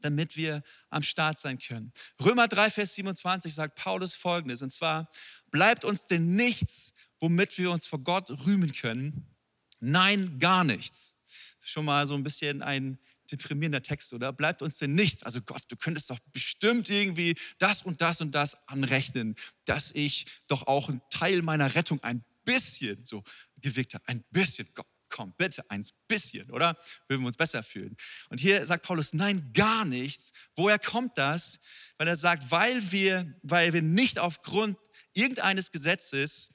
damit 0.00 0.36
wir 0.36 0.62
am 0.90 1.02
Start 1.02 1.38
sein 1.38 1.58
können. 1.58 1.94
Römer 2.22 2.46
3, 2.46 2.68
Vers 2.68 2.94
27 2.96 3.54
sagt 3.54 3.76
Paulus 3.76 4.14
folgendes, 4.14 4.60
und 4.60 4.70
zwar, 4.70 5.08
bleibt 5.50 5.86
uns 5.86 6.06
denn 6.06 6.36
nichts 6.36 6.92
womit 7.24 7.56
wir 7.56 7.70
uns 7.70 7.86
vor 7.86 8.00
Gott 8.00 8.28
rühmen 8.44 8.70
können? 8.72 9.34
Nein, 9.80 10.38
gar 10.38 10.62
nichts. 10.62 11.16
Schon 11.62 11.86
mal 11.86 12.06
so 12.06 12.12
ein 12.12 12.22
bisschen 12.22 12.60
ein 12.60 12.98
deprimierender 13.30 13.80
Text, 13.80 14.12
oder? 14.12 14.30
Bleibt 14.30 14.60
uns 14.60 14.76
denn 14.76 14.92
nichts? 14.92 15.22
Also 15.22 15.40
Gott, 15.40 15.62
du 15.68 15.76
könntest 15.76 16.10
doch 16.10 16.18
bestimmt 16.34 16.90
irgendwie 16.90 17.34
das 17.56 17.80
und 17.80 18.02
das 18.02 18.20
und 18.20 18.32
das 18.32 18.54
anrechnen, 18.68 19.36
dass 19.64 19.90
ich 19.92 20.26
doch 20.48 20.66
auch 20.66 20.90
einen 20.90 21.00
Teil 21.08 21.40
meiner 21.40 21.74
Rettung 21.74 21.98
ein 22.02 22.22
bisschen 22.44 23.02
so 23.06 23.24
gewirkt 23.56 23.94
habe. 23.94 24.06
Ein 24.06 24.22
bisschen, 24.30 24.68
Gott, 24.74 24.86
komm, 25.08 25.32
bitte, 25.38 25.64
ein 25.70 25.82
bisschen, 26.06 26.50
oder? 26.50 26.76
Würden 27.08 27.22
wir 27.22 27.28
uns 27.28 27.38
besser 27.38 27.62
fühlen. 27.62 27.96
Und 28.28 28.38
hier 28.38 28.66
sagt 28.66 28.84
Paulus, 28.84 29.14
nein, 29.14 29.50
gar 29.54 29.86
nichts. 29.86 30.32
Woher 30.56 30.78
kommt 30.78 31.16
das? 31.16 31.58
Weil 31.96 32.08
er 32.08 32.16
sagt, 32.16 32.50
weil 32.50 32.92
wir, 32.92 33.34
weil 33.42 33.72
wir 33.72 33.80
nicht 33.80 34.18
aufgrund 34.18 34.76
irgendeines 35.14 35.72
Gesetzes 35.72 36.50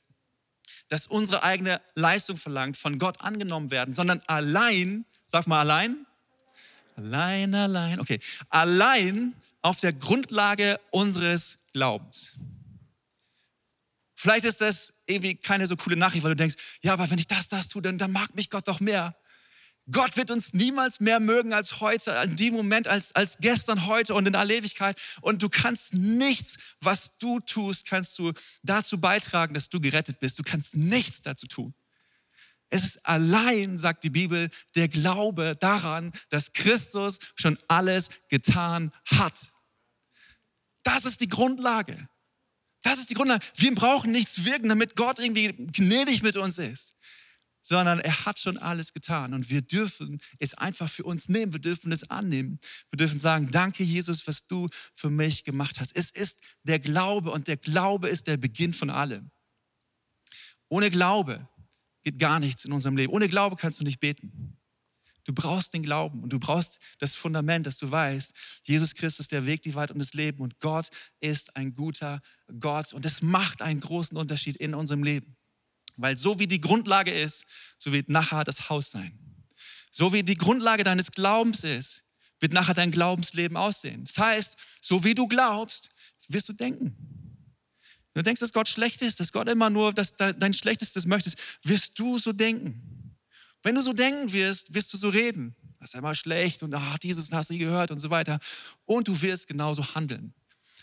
das 0.88 1.08
unsere 1.08 1.44
eigene 1.44 1.82
Leistung 1.96 2.38
verlangt, 2.38 2.78
von 2.78 3.00
Gott 3.00 3.22
angenommen 3.22 3.72
werden, 3.72 3.94
sondern 3.94 4.22
allein, 4.28 5.06
sag 5.26 5.48
mal 5.48 5.60
allein, 5.60 6.06
Allein, 7.00 7.56
allein. 7.56 8.00
Okay. 8.02 8.20
Allein 8.50 9.34
auf 9.62 9.80
der 9.80 9.94
Grundlage 9.94 10.80
unseres 10.92 11.58
Glaubens. 11.72 12.34
Vielleicht 14.16 14.44
ist 14.44 14.60
das 14.60 14.94
irgendwie 15.06 15.36
keine 15.36 15.66
so 15.66 15.78
coole 15.78 15.96
Nachricht, 15.96 16.24
weil 16.24 16.32
du 16.32 16.36
denkst, 16.36 16.58
ja, 16.82 16.92
aber 16.92 17.10
wenn 17.10 17.18
ich 17.18 17.28
das, 17.28 17.48
das 17.48 17.70
tue, 17.70 17.82
dann, 17.82 17.98
dann 17.98 18.12
mag 18.12 18.36
mich 18.36 18.50
Gott 18.50 18.68
doch 18.68 18.82
mehr. 18.82 19.16
Gott 19.92 20.18
wird 20.18 20.32
uns 20.32 20.54
niemals 20.54 21.00
mehr 21.00 21.20
mögen 21.20 21.54
als 21.54 21.80
heute, 21.80 22.12
in 22.12 22.36
dem 22.36 22.54
Moment, 22.54 22.88
als, 22.88 23.14
als 23.16 23.38
gestern, 23.40 23.88
heute 23.88 24.14
und 24.14 24.28
in 24.28 24.36
aller 24.36 24.54
Ewigkeit. 24.54 25.00
Und 25.22 25.42
du 25.42 25.50
kannst 25.50 25.94
nichts, 25.94 26.58
was 26.82 27.18
du 27.18 27.40
tust, 27.40 27.88
kannst 27.88 28.18
du 28.20 28.34
dazu 28.64 29.00
beitragen, 29.00 29.54
dass 29.54 29.70
du 29.70 29.80
gerettet 29.80 30.20
bist. 30.20 30.38
Du 30.38 30.44
kannst 30.44 30.76
nichts 30.76 31.22
dazu 31.22 31.48
tun. 31.48 31.74
Es 32.70 32.84
ist 32.84 33.06
allein, 33.06 33.80
sagt 33.80 34.04
die 34.04 34.12
Bibel, 34.12 34.50
der 34.76 34.88
Glaube 34.88 35.56
daran, 35.60 36.12
dass 36.30 36.54
Christus 36.54 37.18
schon 37.36 37.58
alles 37.68 38.10
getan 38.28 38.92
hat. 39.06 39.52
Das 40.84 41.06
ist 41.06 41.22
die 41.22 41.30
Grundlage. 41.30 42.08
Das 42.84 43.00
ist 43.00 43.10
die 43.10 43.16
Grundlage. 43.16 43.44
Wir 43.56 43.74
brauchen 43.74 44.12
nichts 44.12 44.46
wirken, 44.46 44.70
damit 44.70 44.96
Gott 44.96 45.18
irgendwie 45.20 45.52
gnädig 45.52 46.22
mit 46.22 46.38
uns 46.38 46.60
ist 46.60 46.99
sondern 47.70 48.00
er 48.00 48.26
hat 48.26 48.40
schon 48.40 48.58
alles 48.58 48.94
getan 48.94 49.32
und 49.32 49.52
wir 49.52 49.62
dürfen 49.62 50.20
es 50.40 50.56
einfach 50.56 50.90
für 50.90 51.04
uns 51.04 51.30
nehmen, 51.30 51.54
wir 51.54 51.60
dürfen 51.60 51.92
es 51.92 52.10
annehmen. 52.10 52.60
Wir 52.90 52.98
dürfen 52.98 53.20
sagen, 53.20 53.52
danke 53.52 53.84
Jesus, 53.84 54.26
was 54.26 54.48
du 54.48 54.68
für 54.96 55.12
mich 55.12 55.44
gemacht 55.44 55.80
hast. 55.80 55.96
Es 55.96 56.10
ist 56.10 56.40
der 56.64 56.80
Glaube 56.80 57.30
und 57.30 57.48
der 57.48 57.58
Glaube 57.58 58.10
ist 58.10 58.26
der 58.26 58.38
Beginn 58.38 58.74
von 58.74 58.90
allem. 58.90 59.30
Ohne 60.68 60.90
Glaube 60.90 61.48
geht 62.04 62.18
gar 62.18 62.40
nichts 62.40 62.66
in 62.66 62.72
unserem 62.72 62.98
Leben. 62.98 63.14
Ohne 63.14 63.30
Glaube 63.30 63.56
kannst 63.56 63.80
du 63.80 63.84
nicht 63.84 64.00
beten. 64.00 64.58
Du 65.26 65.34
brauchst 65.34 65.76
den 65.76 65.84
Glauben 65.84 66.24
und 66.24 66.34
du 66.34 66.40
brauchst 66.40 66.80
das 66.98 67.14
Fundament, 67.14 67.68
dass 67.68 67.78
du 67.78 67.92
weißt, 67.92 68.34
Jesus 68.64 68.96
Christus 68.96 69.28
der 69.28 69.46
Weg, 69.46 69.62
die 69.62 69.76
Wahrheit 69.76 69.92
und 69.92 70.00
das 70.00 70.16
Leben 70.16 70.42
und 70.42 70.60
Gott 70.60 70.90
ist 71.20 71.56
ein 71.56 71.76
guter 71.76 72.24
Gott 72.60 72.94
und 72.94 73.06
es 73.06 73.22
macht 73.22 73.62
einen 73.62 73.80
großen 73.80 74.18
Unterschied 74.18 74.56
in 74.56 74.74
unserem 74.74 75.04
Leben. 75.04 75.36
Weil 76.02 76.18
so 76.18 76.40
wie 76.40 76.48
die 76.48 76.62
Grundlage 76.62 77.12
ist, 77.12 77.46
so 77.78 77.92
wird 77.92 78.08
nachher 78.08 78.46
das 78.46 78.70
Haus 78.70 78.90
sein. 78.90 79.20
So 79.92 80.14
wie 80.14 80.24
die 80.24 80.36
Grundlage 80.36 80.84
deines 80.84 81.12
Glaubens 81.12 81.64
ist, 81.64 82.04
wird 82.40 82.54
nachher 82.54 82.74
dein 82.74 82.92
Glaubensleben 82.92 83.58
aussehen. 83.58 84.06
Das 84.06 84.18
heißt, 84.18 84.58
so 84.82 85.04
wie 85.04 85.14
du 85.14 85.28
glaubst, 85.28 85.90
wirst 86.30 86.48
du 86.48 86.54
denken. 86.54 86.96
Wenn 88.14 88.22
du 88.22 88.24
denkst, 88.24 88.40
dass 88.40 88.54
Gott 88.54 88.70
schlecht 88.70 89.02
ist, 89.02 89.20
dass 89.20 89.34
Gott 89.34 89.50
immer 89.50 89.70
nur 89.70 89.94
dass 89.94 90.14
dein 90.16 90.54
Schlechtestes 90.54 91.06
möchtest, 91.06 91.38
wirst 91.64 92.00
du 92.00 92.18
so 92.18 92.32
denken. 92.32 93.18
Wenn 93.62 93.76
du 93.76 93.82
so 93.82 93.92
denken 93.92 94.32
wirst, 94.32 94.74
wirst 94.74 94.94
du 94.94 94.98
so 94.98 95.10
reden. 95.10 95.56
Das 95.80 95.94
ist 95.94 96.00
immer 96.00 96.16
schlecht 96.16 96.64
und 96.64 96.74
ach, 96.74 96.98
dieses 96.98 97.32
hast 97.34 97.50
du 97.50 97.54
nie 97.54 97.60
gehört 97.60 97.92
und 97.92 98.00
so 98.00 98.10
weiter. 98.10 98.40
Und 98.86 99.08
du 99.08 99.22
wirst 99.22 99.48
genauso 99.48 99.96
handeln. 99.96 100.34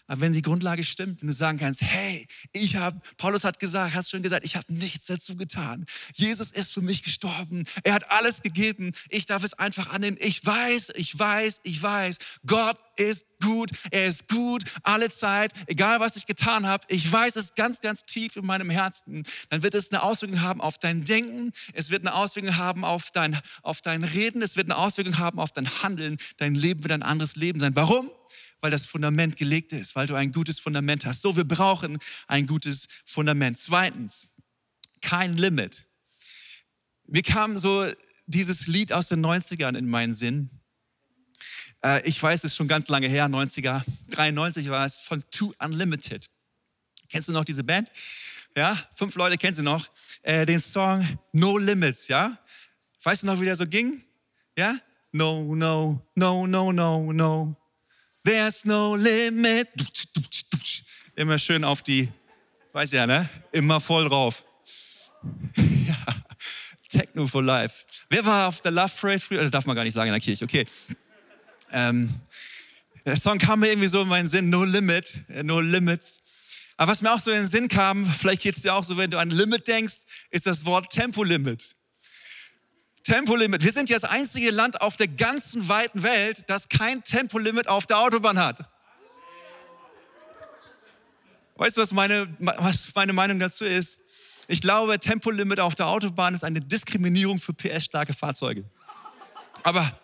Aber 0.06 0.20
wenn 0.20 0.32
die 0.32 0.42
Grundlage 0.42 0.84
stimmt, 0.84 1.20
wenn 1.20 1.28
du 1.28 1.34
sagen 1.34 1.58
kannst, 1.58 1.82
hey, 1.82 2.26
ich 2.52 2.76
habe, 2.76 3.00
Paulus 3.16 3.44
hat 3.44 3.58
gesagt, 3.58 3.94
hast 3.94 4.10
schon 4.10 4.22
gesagt, 4.22 4.44
ich 4.44 4.56
habe 4.56 4.72
nichts 4.72 5.06
dazu 5.06 5.36
getan. 5.36 5.84
Jesus 6.14 6.52
ist 6.52 6.72
für 6.72 6.80
mich 6.82 7.02
gestorben. 7.02 7.64
Er 7.82 7.94
hat 7.94 8.10
alles 8.10 8.42
gegeben. 8.42 8.92
Ich 9.08 9.26
darf 9.26 9.42
es 9.42 9.54
einfach 9.54 9.88
annehmen. 9.88 10.16
Ich 10.20 10.44
weiß, 10.44 10.92
ich 10.94 11.18
weiß, 11.18 11.60
ich 11.64 11.82
weiß, 11.82 12.18
Gott 12.46 12.78
ist 12.96 13.26
gut. 13.42 13.70
Er 13.90 14.06
ist 14.06 14.28
gut 14.28 14.64
alle 14.82 15.10
Zeit, 15.10 15.52
egal 15.66 16.00
was 16.00 16.16
ich 16.16 16.26
getan 16.26 16.66
habe. 16.66 16.84
Ich 16.88 17.10
weiß 17.10 17.36
es 17.36 17.54
ganz, 17.54 17.80
ganz 17.80 18.02
tief 18.02 18.36
in 18.36 18.46
meinem 18.46 18.70
Herzen. 18.70 19.24
Dann 19.50 19.62
wird 19.62 19.74
es 19.74 19.90
eine 19.90 20.02
Auswirkung 20.02 20.40
haben 20.40 20.60
auf 20.60 20.78
dein 20.78 21.04
Denken. 21.04 21.52
Es 21.72 21.90
wird 21.90 22.02
eine 22.02 22.14
Auswirkung 22.14 22.56
haben 22.56 22.84
auf 22.84 23.10
dein, 23.10 23.38
auf 23.62 23.82
dein 23.82 24.04
Reden. 24.04 24.42
Es 24.42 24.56
wird 24.56 24.66
eine 24.66 24.76
Auswirkung 24.76 25.18
haben 25.18 25.38
auf 25.38 25.52
dein 25.52 25.82
Handeln. 25.82 26.16
Dein 26.36 26.54
Leben 26.54 26.82
wird 26.82 26.92
ein 26.92 27.02
anderes 27.02 27.36
Leben 27.36 27.60
sein. 27.60 27.74
Warum? 27.76 28.10
Weil 28.60 28.70
das 28.70 28.86
Fundament 28.86 29.36
gelegt 29.36 29.72
ist, 29.72 29.94
weil 29.94 30.06
du 30.06 30.14
ein 30.14 30.32
gutes 30.32 30.58
Fundament 30.58 31.04
hast. 31.04 31.22
So, 31.22 31.36
wir 31.36 31.44
brauchen 31.44 31.98
ein 32.26 32.46
gutes 32.46 32.88
Fundament. 33.04 33.58
Zweitens, 33.58 34.30
kein 35.00 35.34
Limit. 35.34 35.86
Mir 37.06 37.22
kam 37.22 37.58
so 37.58 37.90
dieses 38.26 38.66
Lied 38.66 38.92
aus 38.92 39.08
den 39.08 39.24
90ern 39.24 39.76
in 39.76 39.88
meinen 39.88 40.14
Sinn. 40.14 40.50
Äh, 41.84 42.06
ich 42.08 42.20
weiß, 42.20 42.40
es 42.40 42.52
ist 42.52 42.56
schon 42.56 42.68
ganz 42.68 42.88
lange 42.88 43.08
her, 43.08 43.28
90er, 43.28 43.82
93 44.10 44.70
war 44.70 44.84
es, 44.84 44.98
von 44.98 45.22
Too 45.30 45.52
Unlimited. 45.58 46.28
Kennst 47.08 47.28
du 47.28 47.32
noch 47.32 47.44
diese 47.44 47.62
Band? 47.62 47.92
Ja, 48.56 48.82
fünf 48.94 49.14
Leute 49.14 49.36
kennen 49.36 49.54
sie 49.54 49.62
noch. 49.62 49.88
Äh, 50.22 50.46
den 50.46 50.60
Song 50.60 51.06
No 51.32 51.58
Limits, 51.58 52.08
ja? 52.08 52.38
Weißt 53.02 53.22
du 53.22 53.26
noch, 53.26 53.40
wie 53.40 53.44
der 53.44 53.56
so 53.56 53.66
ging? 53.66 54.02
Ja? 54.58 54.78
No, 55.12 55.54
no, 55.54 56.02
no, 56.14 56.46
no, 56.46 56.72
no, 56.72 57.12
no. 57.12 57.56
There's 58.26 58.64
no 58.64 58.96
limit. 58.96 59.68
Immer 61.14 61.38
schön 61.38 61.62
auf 61.62 61.82
die, 61.82 62.08
weiß 62.72 62.90
ja, 62.90 63.06
ne? 63.06 63.30
Immer 63.52 63.80
voll 63.80 64.08
drauf. 64.08 64.42
ja. 65.56 65.96
Techno 66.88 67.28
for 67.28 67.44
Life. 67.44 67.84
Wer 68.08 68.24
war 68.24 68.48
auf 68.48 68.60
der 68.62 68.72
Love 68.72 68.92
Parade 69.00 69.20
früher? 69.20 69.48
Darf 69.48 69.64
man 69.66 69.76
gar 69.76 69.84
nicht 69.84 69.94
sagen 69.94 70.08
in 70.08 70.12
der 70.12 70.20
Kirche. 70.20 70.44
Okay. 70.44 70.64
Ähm, 71.70 72.12
der 73.04 73.14
Song 73.14 73.38
kam 73.38 73.60
mir 73.60 73.68
irgendwie 73.68 73.86
so 73.86 74.02
in 74.02 74.08
meinen 74.08 74.28
Sinn, 74.28 74.50
No 74.50 74.64
Limit, 74.64 75.20
äh, 75.28 75.44
No 75.44 75.60
Limits. 75.60 76.20
Aber 76.76 76.90
was 76.90 77.02
mir 77.02 77.12
auch 77.12 77.20
so 77.20 77.30
in 77.30 77.42
den 77.42 77.48
Sinn 77.48 77.68
kam, 77.68 78.06
vielleicht 78.06 78.42
geht 78.42 78.56
es 78.56 78.62
dir 78.62 78.74
auch 78.74 78.82
so, 78.82 78.96
wenn 78.96 79.12
du 79.12 79.20
an 79.20 79.30
Limit 79.30 79.68
denkst, 79.68 79.98
ist 80.30 80.46
das 80.46 80.64
Wort 80.64 80.90
Tempolimit. 80.90 81.76
Tempolimit. 83.06 83.62
Wir 83.62 83.70
sind 83.70 83.88
ja 83.88 83.96
das 83.96 84.10
einzige 84.10 84.50
Land 84.50 84.80
auf 84.80 84.96
der 84.96 85.06
ganzen 85.06 85.68
weiten 85.68 86.02
Welt, 86.02 86.42
das 86.48 86.68
kein 86.68 87.04
Tempolimit 87.04 87.68
auf 87.68 87.86
der 87.86 88.00
Autobahn 88.00 88.36
hat. 88.36 88.68
Weißt 91.54 91.76
du, 91.76 91.82
was 91.82 91.92
meine, 91.92 92.28
was 92.40 92.92
meine 92.96 93.12
Meinung 93.12 93.38
dazu 93.38 93.64
ist? 93.64 93.98
Ich 94.48 94.60
glaube, 94.60 94.98
Tempolimit 94.98 95.60
auf 95.60 95.76
der 95.76 95.86
Autobahn 95.86 96.34
ist 96.34 96.42
eine 96.42 96.60
Diskriminierung 96.60 97.38
für 97.38 97.52
PS-starke 97.52 98.12
Fahrzeuge. 98.12 98.64
Aber 99.62 99.98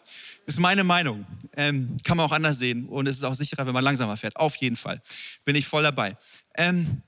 ist 0.47 0.61
meine 0.61 0.85
Meinung. 0.85 1.27
Ähm, 1.57 1.97
kann 2.05 2.17
man 2.17 2.27
auch 2.27 2.33
anders 2.33 2.59
sehen. 2.59 2.89
Und 2.89 3.09
es 3.09 3.17
ist 3.17 3.25
auch 3.25 3.35
sicherer, 3.35 3.67
wenn 3.67 3.75
man 3.75 3.83
langsamer 3.83 4.17
fährt. 4.17 4.37
Auf 4.37 4.55
jeden 4.57 4.77
Fall. 4.77 5.03
Bin 5.45 5.57
ich 5.57 5.67
voll 5.67 5.83
dabei. 5.83 6.17
Ähm, 6.55 7.03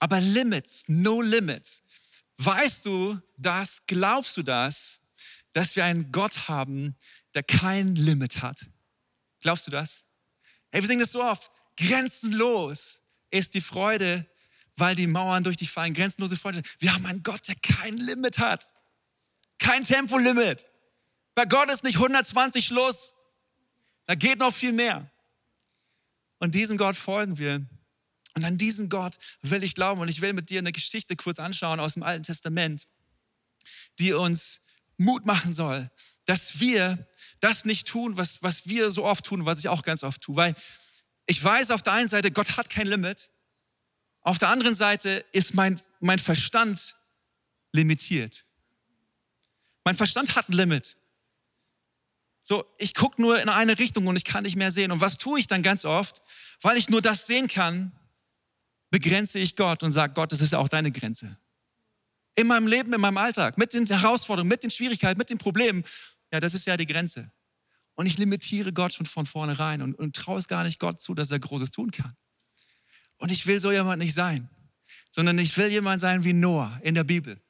aber 0.00 0.20
Limits, 0.20 0.84
no 0.88 1.22
limits. 1.22 1.82
Weißt 2.36 2.84
du 2.84 3.18
das? 3.36 3.80
Glaubst 3.86 4.36
du 4.36 4.42
das? 4.42 4.99
Dass 5.52 5.76
wir 5.76 5.84
einen 5.84 6.12
Gott 6.12 6.48
haben, 6.48 6.96
der 7.34 7.42
kein 7.42 7.94
Limit 7.94 8.42
hat. 8.42 8.66
Glaubst 9.40 9.66
du 9.66 9.70
das? 9.70 10.04
Hey, 10.70 10.82
wir 10.82 10.88
singen 10.88 11.00
das 11.00 11.12
so 11.12 11.22
oft. 11.22 11.50
Grenzenlos 11.76 13.00
ist 13.30 13.54
die 13.54 13.60
Freude, 13.60 14.26
weil 14.76 14.94
die 14.94 15.06
Mauern 15.06 15.44
durch 15.44 15.56
dich 15.56 15.70
fallen. 15.70 15.94
Grenzenlose 15.94 16.36
Freude. 16.36 16.62
Wir 16.78 16.94
haben 16.94 17.06
einen 17.06 17.22
Gott, 17.22 17.48
der 17.48 17.56
kein 17.56 17.96
Limit 17.96 18.38
hat. 18.38 18.64
Kein 19.58 19.84
Tempolimit. 19.84 20.66
Bei 21.34 21.44
Gott 21.44 21.70
ist 21.70 21.84
nicht 21.84 21.96
120 21.96 22.66
Schluss. 22.66 23.12
Da 24.06 24.14
geht 24.14 24.38
noch 24.38 24.54
viel 24.54 24.72
mehr. 24.72 25.10
Und 26.38 26.54
diesem 26.54 26.76
Gott 26.76 26.96
folgen 26.96 27.38
wir. 27.38 27.66
Und 28.34 28.44
an 28.44 28.58
diesen 28.58 28.88
Gott 28.88 29.18
will 29.42 29.62
ich 29.62 29.74
glauben. 29.74 30.00
Und 30.00 30.08
ich 30.08 30.20
will 30.20 30.32
mit 30.32 30.50
dir 30.50 30.58
eine 30.58 30.72
Geschichte 30.72 31.16
kurz 31.16 31.38
anschauen 31.38 31.80
aus 31.80 31.94
dem 31.94 32.02
Alten 32.02 32.22
Testament, 32.22 32.86
die 33.98 34.12
uns 34.12 34.60
Mut 35.00 35.24
machen 35.24 35.54
soll, 35.54 35.90
dass 36.26 36.60
wir 36.60 37.08
das 37.40 37.64
nicht 37.64 37.88
tun, 37.88 38.18
was, 38.18 38.42
was 38.42 38.68
wir 38.68 38.90
so 38.90 39.06
oft 39.06 39.24
tun, 39.24 39.46
was 39.46 39.58
ich 39.58 39.68
auch 39.68 39.82
ganz 39.82 40.04
oft 40.04 40.20
tue. 40.20 40.36
Weil 40.36 40.54
ich 41.26 41.42
weiß 41.42 41.70
auf 41.70 41.82
der 41.82 41.94
einen 41.94 42.10
Seite, 42.10 42.30
Gott 42.30 42.58
hat 42.58 42.68
kein 42.68 42.86
Limit. 42.86 43.30
Auf 44.20 44.38
der 44.38 44.50
anderen 44.50 44.74
Seite 44.74 45.24
ist 45.32 45.54
mein, 45.54 45.80
mein 46.00 46.18
Verstand 46.18 46.96
limitiert. 47.72 48.44
Mein 49.84 49.96
Verstand 49.96 50.36
hat 50.36 50.50
ein 50.50 50.52
Limit. 50.52 50.98
So, 52.42 52.66
ich 52.76 52.92
gucke 52.92 53.22
nur 53.22 53.40
in 53.40 53.48
eine 53.48 53.78
Richtung 53.78 54.06
und 54.06 54.16
ich 54.16 54.24
kann 54.24 54.42
nicht 54.42 54.56
mehr 54.56 54.70
sehen. 54.70 54.92
Und 54.92 55.00
was 55.00 55.16
tue 55.16 55.40
ich 55.40 55.46
dann 55.46 55.62
ganz 55.62 55.86
oft? 55.86 56.20
Weil 56.60 56.76
ich 56.76 56.90
nur 56.90 57.00
das 57.00 57.26
sehen 57.26 57.48
kann, 57.48 57.92
begrenze 58.90 59.38
ich 59.38 59.56
Gott 59.56 59.82
und 59.82 59.92
sage, 59.92 60.12
Gott, 60.12 60.32
das 60.32 60.42
ist 60.42 60.52
ja 60.52 60.58
auch 60.58 60.68
deine 60.68 60.92
Grenze 60.92 61.38
in 62.34 62.46
meinem 62.46 62.66
Leben, 62.66 62.92
in 62.92 63.00
meinem 63.00 63.16
Alltag, 63.16 63.58
mit 63.58 63.74
den 63.74 63.86
Herausforderungen, 63.86 64.48
mit 64.48 64.62
den 64.62 64.70
Schwierigkeiten, 64.70 65.18
mit 65.18 65.30
den 65.30 65.38
Problemen, 65.38 65.84
ja, 66.32 66.40
das 66.40 66.54
ist 66.54 66.66
ja 66.66 66.76
die 66.76 66.86
Grenze. 66.86 67.32
Und 67.94 68.06
ich 68.06 68.16
limitiere 68.18 68.72
Gott 68.72 68.94
schon 68.94 69.06
von 69.06 69.26
vornherein 69.26 69.82
und, 69.82 69.94
und 69.94 70.16
traue 70.16 70.38
es 70.38 70.48
gar 70.48 70.64
nicht 70.64 70.78
Gott 70.78 71.00
zu, 71.00 71.14
dass 71.14 71.30
er 71.30 71.38
Großes 71.38 71.70
tun 71.70 71.90
kann. 71.90 72.16
Und 73.18 73.30
ich 73.30 73.46
will 73.46 73.60
so 73.60 73.70
jemand 73.70 73.98
nicht 73.98 74.14
sein, 74.14 74.48
sondern 75.10 75.38
ich 75.38 75.56
will 75.56 75.68
jemand 75.68 76.00
sein 76.00 76.24
wie 76.24 76.32
Noah 76.32 76.80
in 76.82 76.94
der 76.94 77.04
Bibel. 77.04 77.40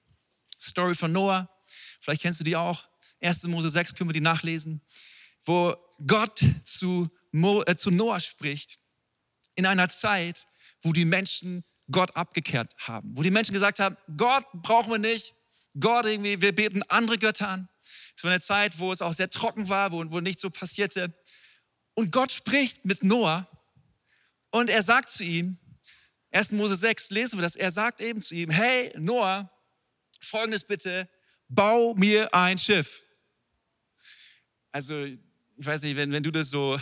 Story 0.60 0.94
von 0.94 1.12
Noah, 1.12 1.48
vielleicht 2.00 2.22
kennst 2.22 2.40
du 2.40 2.44
die 2.44 2.56
auch. 2.56 2.88
1. 3.20 3.44
Mose 3.44 3.70
6 3.70 3.94
können 3.94 4.08
wir 4.08 4.14
die 4.14 4.20
nachlesen, 4.20 4.80
wo 5.42 5.76
Gott 6.06 6.42
zu, 6.64 7.08
Mo, 7.32 7.62
äh, 7.62 7.76
zu 7.76 7.90
Noah 7.90 8.18
spricht 8.18 8.78
in 9.54 9.66
einer 9.66 9.88
Zeit, 9.88 10.46
wo 10.80 10.92
die 10.92 11.04
Menschen 11.04 11.64
Gott 11.90 12.16
abgekehrt 12.16 12.74
haben. 12.78 13.10
Wo 13.14 13.22
die 13.22 13.30
Menschen 13.30 13.52
gesagt 13.52 13.80
haben, 13.80 13.96
Gott 14.16 14.44
brauchen 14.54 14.92
wir 14.92 14.98
nicht. 14.98 15.34
Gott 15.78 16.06
irgendwie, 16.06 16.40
wir 16.40 16.54
beten 16.54 16.82
andere 16.88 17.18
Götter 17.18 17.48
an. 17.48 17.68
Es 18.16 18.24
war 18.24 18.30
eine 18.30 18.40
Zeit, 18.40 18.78
wo 18.78 18.92
es 18.92 19.02
auch 19.02 19.12
sehr 19.12 19.30
trocken 19.30 19.68
war, 19.68 19.92
wo, 19.92 20.04
wo 20.10 20.20
nichts 20.20 20.42
so 20.42 20.50
passierte. 20.50 21.14
Und 21.94 22.12
Gott 22.12 22.32
spricht 22.32 22.84
mit 22.84 23.02
Noah 23.02 23.48
und 24.50 24.70
er 24.70 24.82
sagt 24.82 25.10
zu 25.10 25.24
ihm, 25.24 25.58
1. 26.32 26.52
Mose 26.52 26.76
6 26.76 27.10
lesen 27.10 27.38
wir 27.38 27.42
das, 27.42 27.56
er 27.56 27.70
sagt 27.70 28.00
eben 28.00 28.20
zu 28.20 28.34
ihm, 28.34 28.50
hey 28.50 28.92
Noah, 28.96 29.50
folgendes 30.20 30.64
bitte, 30.64 31.08
bau 31.48 31.94
mir 31.94 32.32
ein 32.34 32.58
Schiff. 32.58 33.02
Also, 34.72 35.04
ich 35.04 35.18
weiß 35.56 35.82
nicht, 35.82 35.96
wenn, 35.96 36.12
wenn 36.12 36.22
du 36.22 36.30
das 36.30 36.50
so, 36.50 36.80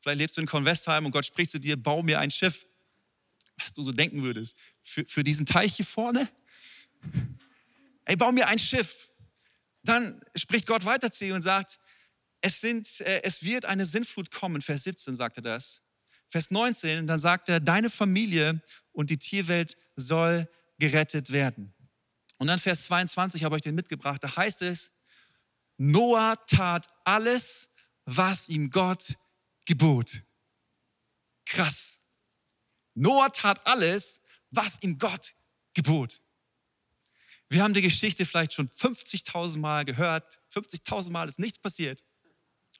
vielleicht 0.00 0.18
lebst 0.18 0.36
du 0.36 0.40
in 0.40 0.46
Convestheim 0.46 1.06
und 1.06 1.12
Gott 1.12 1.24
spricht 1.24 1.52
zu 1.52 1.60
dir, 1.60 1.80
bau 1.80 2.02
mir 2.02 2.18
ein 2.18 2.30
Schiff, 2.30 2.66
was 3.58 3.72
du 3.72 3.82
so 3.82 3.92
denken 3.92 4.22
würdest. 4.22 4.56
Für, 4.82 5.04
für 5.06 5.24
diesen 5.24 5.46
Teich 5.46 5.76
hier 5.76 5.86
vorne? 5.86 6.28
Ey, 8.04 8.16
bau 8.16 8.32
mir 8.32 8.48
ein 8.48 8.58
Schiff. 8.58 9.10
Dann 9.82 10.20
spricht 10.34 10.66
Gott 10.66 10.84
weiter 10.84 11.10
zu 11.10 11.26
ihm 11.26 11.34
und 11.34 11.42
sagt, 11.42 11.78
es, 12.40 12.60
sind, 12.60 13.00
äh, 13.00 13.22
es 13.22 13.42
wird 13.42 13.64
eine 13.64 13.86
Sinnflut 13.86 14.30
kommen. 14.30 14.62
Vers 14.62 14.84
17 14.84 15.14
sagt 15.14 15.38
er 15.38 15.42
das. 15.42 15.80
Vers 16.28 16.50
19, 16.50 17.06
dann 17.06 17.18
sagt 17.18 17.48
er, 17.48 17.60
deine 17.60 17.90
Familie 17.90 18.62
und 18.92 19.10
die 19.10 19.18
Tierwelt 19.18 19.76
soll 19.96 20.48
gerettet 20.78 21.30
werden. 21.30 21.72
Und 22.38 22.48
dann 22.48 22.58
Vers 22.58 22.84
22 22.84 23.44
habe 23.44 23.56
ich 23.56 23.62
den 23.62 23.74
mitgebracht. 23.74 24.22
Da 24.22 24.34
heißt 24.34 24.62
es, 24.62 24.90
Noah 25.76 26.36
tat 26.46 26.86
alles, 27.04 27.68
was 28.04 28.48
ihm 28.48 28.70
Gott 28.70 29.14
gebot. 29.64 30.22
Krass. 31.46 31.98
Noah 32.94 33.30
tat 33.30 33.66
alles, 33.66 34.20
was 34.50 34.82
ihm 34.82 34.98
Gott 34.98 35.34
gebot. 35.74 36.20
Wir 37.48 37.62
haben 37.62 37.74
die 37.74 37.82
Geschichte 37.82 38.24
vielleicht 38.24 38.54
schon 38.54 38.68
50.000 38.68 39.58
Mal 39.58 39.84
gehört. 39.84 40.40
50.000 40.52 41.10
Mal 41.10 41.28
ist 41.28 41.38
nichts 41.38 41.58
passiert. 41.58 42.02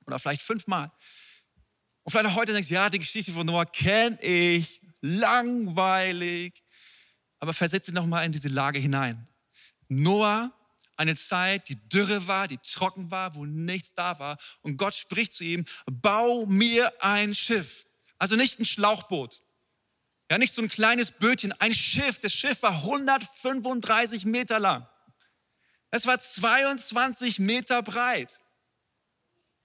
Oder 0.07 0.19
vielleicht 0.19 0.43
fünfmal. 0.43 0.91
Und 2.03 2.11
vielleicht 2.11 2.27
auch 2.27 2.37
heute 2.37 2.53
denkst 2.53 2.69
du, 2.69 2.75
ja, 2.75 2.91
die 2.91 2.99
Geschichte 2.99 3.33
von 3.33 3.47
Noah 3.47 3.67
kenne 3.67 4.21
ich. 4.23 4.81
Langweilig. 5.01 6.63
Aber 7.39 7.53
versetze 7.53 7.91
dich 7.91 7.95
nochmal 7.95 8.25
in 8.25 8.33
diese 8.33 8.49
Lage 8.49 8.79
hinein. 8.79 9.29
Noah, 9.89 10.53
eine 10.97 11.17
Zeit, 11.17 11.69
die 11.69 11.77
dürre 11.89 12.27
war, 12.27 12.49
die 12.49 12.59
trocken 12.59 13.11
war, 13.11 13.35
wo 13.35 13.45
nichts 13.45 13.95
da 13.95 14.19
war. 14.19 14.39
Und 14.63 14.77
Gott 14.77 14.95
spricht 14.95 15.33
zu 15.35 15.45
ihm, 15.45 15.65
bau 15.87 16.47
mir 16.47 16.93
ein 17.03 17.35
Schiff. 17.35 17.87
Also 18.19 18.37
nicht 18.37 18.59
ein 18.59 18.65
Schlauchboot. 18.65 19.43
Ja, 20.31 20.39
nicht 20.39 20.55
so 20.55 20.63
ein 20.63 20.69
kleines 20.69 21.11
Bötchen, 21.11 21.53
ein 21.61 21.75
Schiff. 21.75 22.19
Das 22.19 22.33
Schiff 22.33 22.63
war 22.63 22.73
135 22.73 24.25
Meter 24.25 24.59
lang. 24.59 24.89
Es 25.91 26.07
war 26.07 26.19
22 26.19 27.39
Meter 27.39 27.83
breit. 27.83 28.41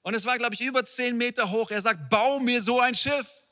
Und 0.02 0.14
es 0.14 0.26
war, 0.26 0.38
glaube 0.38 0.56
ich, 0.56 0.62
über 0.62 0.86
10 0.86 1.18
Meter 1.18 1.50
hoch. 1.52 1.72
Er 1.72 1.82
sagt, 1.82 2.10
bau 2.10 2.40
mir 2.40 2.62
so 2.62 2.80
ein 2.80 2.94
Schiff. 2.94 3.44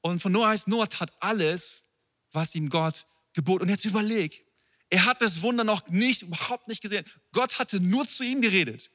Und 0.00 0.20
von 0.20 0.32
Noah 0.32 0.48
heißt, 0.48 0.68
Noah 0.68 0.88
tat 0.88 1.12
alles, 1.20 1.84
was 2.32 2.54
ihm 2.54 2.68
Gott 2.68 3.06
gebot. 3.32 3.62
Und 3.62 3.68
jetzt 3.68 3.84
überleg, 3.84 4.44
er 4.90 5.06
hat 5.06 5.22
das 5.22 5.42
Wunder 5.42 5.64
noch 5.64 5.88
nicht, 5.88 6.22
überhaupt 6.22 6.68
nicht 6.68 6.82
gesehen. 6.82 7.04
Gott 7.32 7.58
hatte 7.58 7.80
nur 7.80 8.06
zu 8.08 8.22
ihm 8.22 8.40
geredet. 8.40 8.90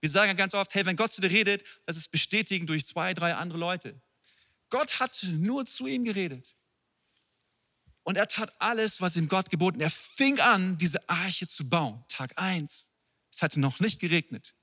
Wir 0.00 0.10
sagen 0.10 0.28
ja 0.28 0.34
ganz 0.34 0.54
oft, 0.54 0.74
hey, 0.74 0.84
wenn 0.84 0.96
Gott 0.96 1.12
zu 1.12 1.20
dir 1.20 1.30
redet, 1.30 1.64
das 1.86 1.96
ist 1.96 2.10
bestätigen 2.10 2.66
durch 2.66 2.86
zwei, 2.86 3.14
drei 3.14 3.34
andere 3.34 3.58
Leute. 3.58 4.00
Gott 4.70 5.00
hat 5.00 5.26
nur 5.30 5.66
zu 5.66 5.86
ihm 5.86 6.04
geredet. 6.04 6.54
Und 8.02 8.16
er 8.16 8.28
tat 8.28 8.52
alles, 8.60 9.00
was 9.00 9.16
ihm 9.16 9.28
Gott 9.28 9.50
geboten. 9.50 9.80
Er 9.80 9.90
fing 9.90 10.38
an, 10.40 10.76
diese 10.76 11.08
Arche 11.08 11.46
zu 11.46 11.68
bauen. 11.68 12.04
Tag 12.08 12.32
eins, 12.36 12.90
es 13.30 13.42
hatte 13.42 13.60
noch 13.60 13.80
nicht 13.80 13.98
geregnet. 13.98 14.54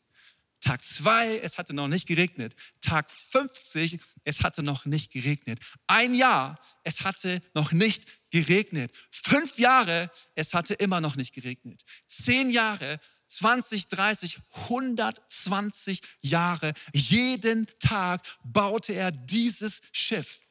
Tag 0.62 0.86
zwei, 0.86 1.40
es 1.40 1.58
hatte 1.58 1.74
noch 1.74 1.88
nicht 1.88 2.08
geregnet. 2.08 2.56
Tag 2.82 3.10
50, 3.10 4.00
es 4.24 4.42
hatte 4.42 4.62
noch 4.62 4.86
nicht 4.86 5.12
geregnet. 5.12 5.60
Ein 5.88 6.14
Jahr, 6.14 6.60
es 6.84 7.02
hatte 7.02 7.42
noch 7.56 7.72
nicht 7.72 8.06
geregnet. 8.30 8.94
Fünf 9.10 9.58
Jahre, 9.58 10.12
es 10.36 10.54
hatte 10.54 10.76
immer 10.76 11.02
noch 11.02 11.16
nicht 11.16 11.34
geregnet. 11.34 11.84
Zehn 12.08 12.52
Jahre, 12.52 13.00
20, 13.32 13.88
30, 13.88 14.40
120 14.70 16.02
Jahre. 16.22 16.74
Jeden 16.94 17.68
Tag 17.80 18.22
baute 18.44 18.94
er 18.94 19.12
dieses 19.12 19.82
Schiff. 19.92 20.42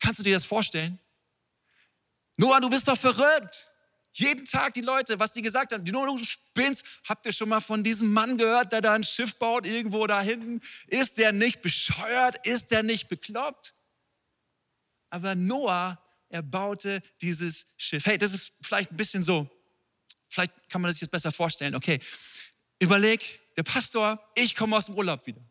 Kannst 0.00 0.20
du 0.20 0.22
dir 0.22 0.34
das 0.34 0.44
vorstellen? 0.44 0.98
Noah, 2.36 2.60
du 2.60 2.70
bist 2.70 2.88
doch 2.88 2.98
verrückt. 2.98 3.68
Jeden 4.12 4.44
Tag 4.44 4.74
die 4.74 4.80
Leute, 4.80 5.20
was 5.20 5.32
die 5.32 5.42
gesagt 5.42 5.72
haben, 5.72 5.84
Noah, 5.84 6.06
du 6.06 6.24
spinnst. 6.24 6.84
Habt 7.04 7.26
ihr 7.26 7.32
schon 7.32 7.50
mal 7.50 7.60
von 7.60 7.84
diesem 7.84 8.12
Mann 8.12 8.38
gehört, 8.38 8.72
der 8.72 8.80
da 8.80 8.94
ein 8.94 9.04
Schiff 9.04 9.34
baut, 9.36 9.66
irgendwo 9.66 10.06
da 10.06 10.22
hinten? 10.22 10.60
Ist 10.86 11.18
der 11.18 11.32
nicht 11.32 11.60
bescheuert? 11.60 12.44
Ist 12.46 12.70
der 12.70 12.82
nicht 12.82 13.08
bekloppt? 13.08 13.74
Aber 15.10 15.34
Noah, 15.34 16.02
er 16.30 16.42
baute 16.42 17.02
dieses 17.20 17.66
Schiff. 17.76 18.06
Hey, 18.06 18.16
das 18.16 18.32
ist 18.32 18.52
vielleicht 18.62 18.92
ein 18.92 18.96
bisschen 18.96 19.22
so, 19.22 19.48
vielleicht 20.30 20.52
kann 20.68 20.80
man 20.80 20.90
das 20.90 21.00
jetzt 21.00 21.10
besser 21.10 21.32
vorstellen. 21.32 21.74
Okay, 21.74 21.98
überleg, 22.78 23.40
der 23.56 23.64
Pastor, 23.64 24.30
ich 24.34 24.54
komme 24.54 24.76
aus 24.76 24.86
dem 24.86 24.94
Urlaub 24.94 25.26
wieder. 25.26 25.42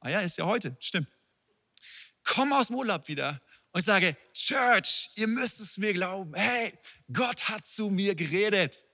Ah 0.00 0.10
ja, 0.10 0.20
ist 0.20 0.38
ja 0.38 0.44
heute, 0.44 0.76
stimmt. 0.78 1.08
Komme 2.22 2.56
aus 2.56 2.68
dem 2.68 2.76
Urlaub 2.76 3.08
wieder 3.08 3.40
und 3.72 3.82
sage, 3.82 4.16
Church, 4.32 5.10
ihr 5.14 5.26
müsst 5.26 5.60
es 5.60 5.78
mir 5.78 5.92
glauben. 5.92 6.34
Hey, 6.34 6.72
Gott 7.12 7.48
hat 7.48 7.66
zu 7.66 7.88
mir 7.90 8.14
geredet. 8.14 8.84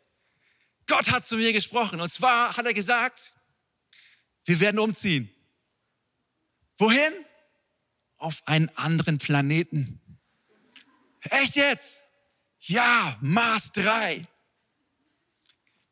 Gott 0.86 1.10
hat 1.10 1.26
zu 1.26 1.36
mir 1.36 1.52
gesprochen. 1.52 2.00
Und 2.00 2.12
zwar 2.12 2.56
hat 2.56 2.64
er 2.64 2.74
gesagt, 2.74 3.34
wir 4.44 4.60
werden 4.60 4.78
umziehen. 4.78 5.30
Wohin? 6.78 7.12
Auf 8.18 8.46
einen 8.46 8.68
anderen 8.76 9.18
Planeten. 9.18 10.00
Echt 11.20 11.56
jetzt? 11.56 12.02
Ja, 12.60 13.18
Mars 13.20 13.72
3. 13.72 14.22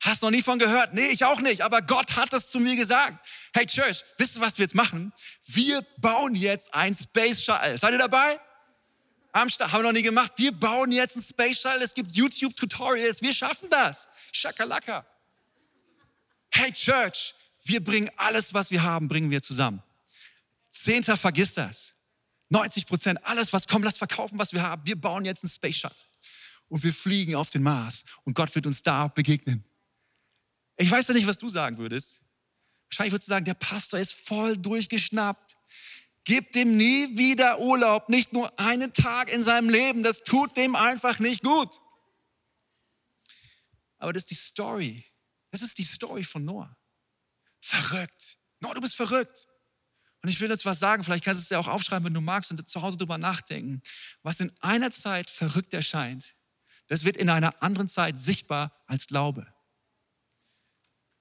Hast 0.04 0.20
noch 0.20 0.30
nie 0.30 0.42
von 0.42 0.58
gehört? 0.58 0.92
Nee, 0.92 1.06
ich 1.06 1.24
auch 1.24 1.40
nicht, 1.40 1.62
aber 1.62 1.80
Gott 1.80 2.14
hat 2.14 2.30
das 2.34 2.50
zu 2.50 2.60
mir 2.60 2.76
gesagt. 2.76 3.26
Hey 3.54 3.64
Church, 3.64 4.04
wisst 4.18 4.36
ihr, 4.36 4.42
was 4.42 4.58
wir 4.58 4.64
jetzt 4.64 4.74
machen? 4.74 5.14
Wir 5.46 5.80
bauen 5.96 6.34
jetzt 6.34 6.74
ein 6.74 6.94
Space 6.94 7.42
Shuttle. 7.42 7.78
Seid 7.78 7.92
ihr 7.92 7.98
dabei? 7.98 8.38
Am 9.32 9.48
Start, 9.48 9.72
haben 9.72 9.80
wir 9.80 9.84
noch 9.84 9.92
nie 9.92 10.02
gemacht. 10.02 10.32
Wir 10.36 10.52
bauen 10.52 10.92
jetzt 10.92 11.16
ein 11.16 11.22
Space 11.22 11.58
Shuttle. 11.58 11.82
Es 11.82 11.94
gibt 11.94 12.12
YouTube-Tutorials. 12.12 13.22
Wir 13.22 13.32
schaffen 13.32 13.70
das. 13.70 14.06
Shakalaka. 14.30 15.06
Hey 16.50 16.70
Church, 16.70 17.34
wir 17.64 17.82
bringen 17.82 18.10
alles, 18.18 18.52
was 18.52 18.70
wir 18.70 18.82
haben, 18.82 19.08
bringen 19.08 19.30
wir 19.30 19.42
zusammen. 19.42 19.82
Zehnter, 20.70 21.16
vergiss 21.16 21.54
das. 21.54 21.94
90 22.50 22.84
Prozent, 22.84 23.26
alles, 23.26 23.54
was 23.54 23.66
kommt, 23.66 23.86
lass 23.86 23.96
verkaufen, 23.96 24.38
was 24.38 24.52
wir 24.52 24.60
haben. 24.60 24.82
Wir 24.84 25.00
bauen 25.00 25.24
jetzt 25.24 25.44
ein 25.44 25.48
Space 25.48 25.78
Shuttle. 25.78 25.96
Und 26.68 26.82
wir 26.82 26.92
fliegen 26.92 27.36
auf 27.36 27.48
den 27.48 27.62
Mars. 27.62 28.04
Und 28.24 28.34
Gott 28.34 28.54
wird 28.54 28.66
uns 28.66 28.82
da 28.82 29.08
begegnen. 29.08 29.64
Ich 30.76 30.90
weiß 30.90 31.08
ja 31.08 31.14
nicht, 31.14 31.26
was 31.26 31.38
du 31.38 31.48
sagen 31.48 31.78
würdest. 31.78 32.20
Wahrscheinlich 32.88 33.12
würdest 33.12 33.28
du 33.28 33.32
sagen, 33.32 33.44
der 33.44 33.54
Pastor 33.54 33.98
ist 33.98 34.14
voll 34.14 34.56
durchgeschnappt. 34.56 35.56
Gib 36.24 36.52
dem 36.52 36.76
nie 36.76 37.18
wieder 37.18 37.60
Urlaub, 37.60 38.08
nicht 38.08 38.32
nur 38.32 38.58
einen 38.58 38.92
Tag 38.92 39.30
in 39.30 39.42
seinem 39.42 39.68
Leben. 39.68 40.02
Das 40.02 40.22
tut 40.22 40.56
dem 40.56 40.74
einfach 40.74 41.18
nicht 41.18 41.42
gut. 41.42 41.80
Aber 43.98 44.12
das 44.12 44.22
ist 44.22 44.30
die 44.30 44.34
Story. 44.34 45.04
Das 45.50 45.62
ist 45.62 45.78
die 45.78 45.84
Story 45.84 46.24
von 46.24 46.44
Noah. 46.44 46.76
Verrückt. 47.60 48.38
Noah, 48.60 48.74
du 48.74 48.80
bist 48.80 48.96
verrückt. 48.96 49.46
Und 50.22 50.30
ich 50.30 50.40
will 50.40 50.48
jetzt 50.50 50.64
was 50.64 50.78
sagen, 50.78 51.04
vielleicht 51.04 51.24
kannst 51.24 51.40
du 51.40 51.44
es 51.44 51.50
ja 51.50 51.58
auch 51.58 51.68
aufschreiben, 51.68 52.06
wenn 52.06 52.14
du 52.14 52.20
magst 52.22 52.50
und 52.50 52.68
zu 52.68 52.80
Hause 52.80 52.96
drüber 52.96 53.18
nachdenken. 53.18 53.82
Was 54.22 54.40
in 54.40 54.50
einer 54.60 54.90
Zeit 54.90 55.28
verrückt 55.28 55.74
erscheint, 55.74 56.34
das 56.86 57.04
wird 57.04 57.16
in 57.16 57.28
einer 57.28 57.62
anderen 57.62 57.88
Zeit 57.88 58.18
sichtbar 58.18 58.72
als 58.86 59.06
Glaube. 59.06 59.53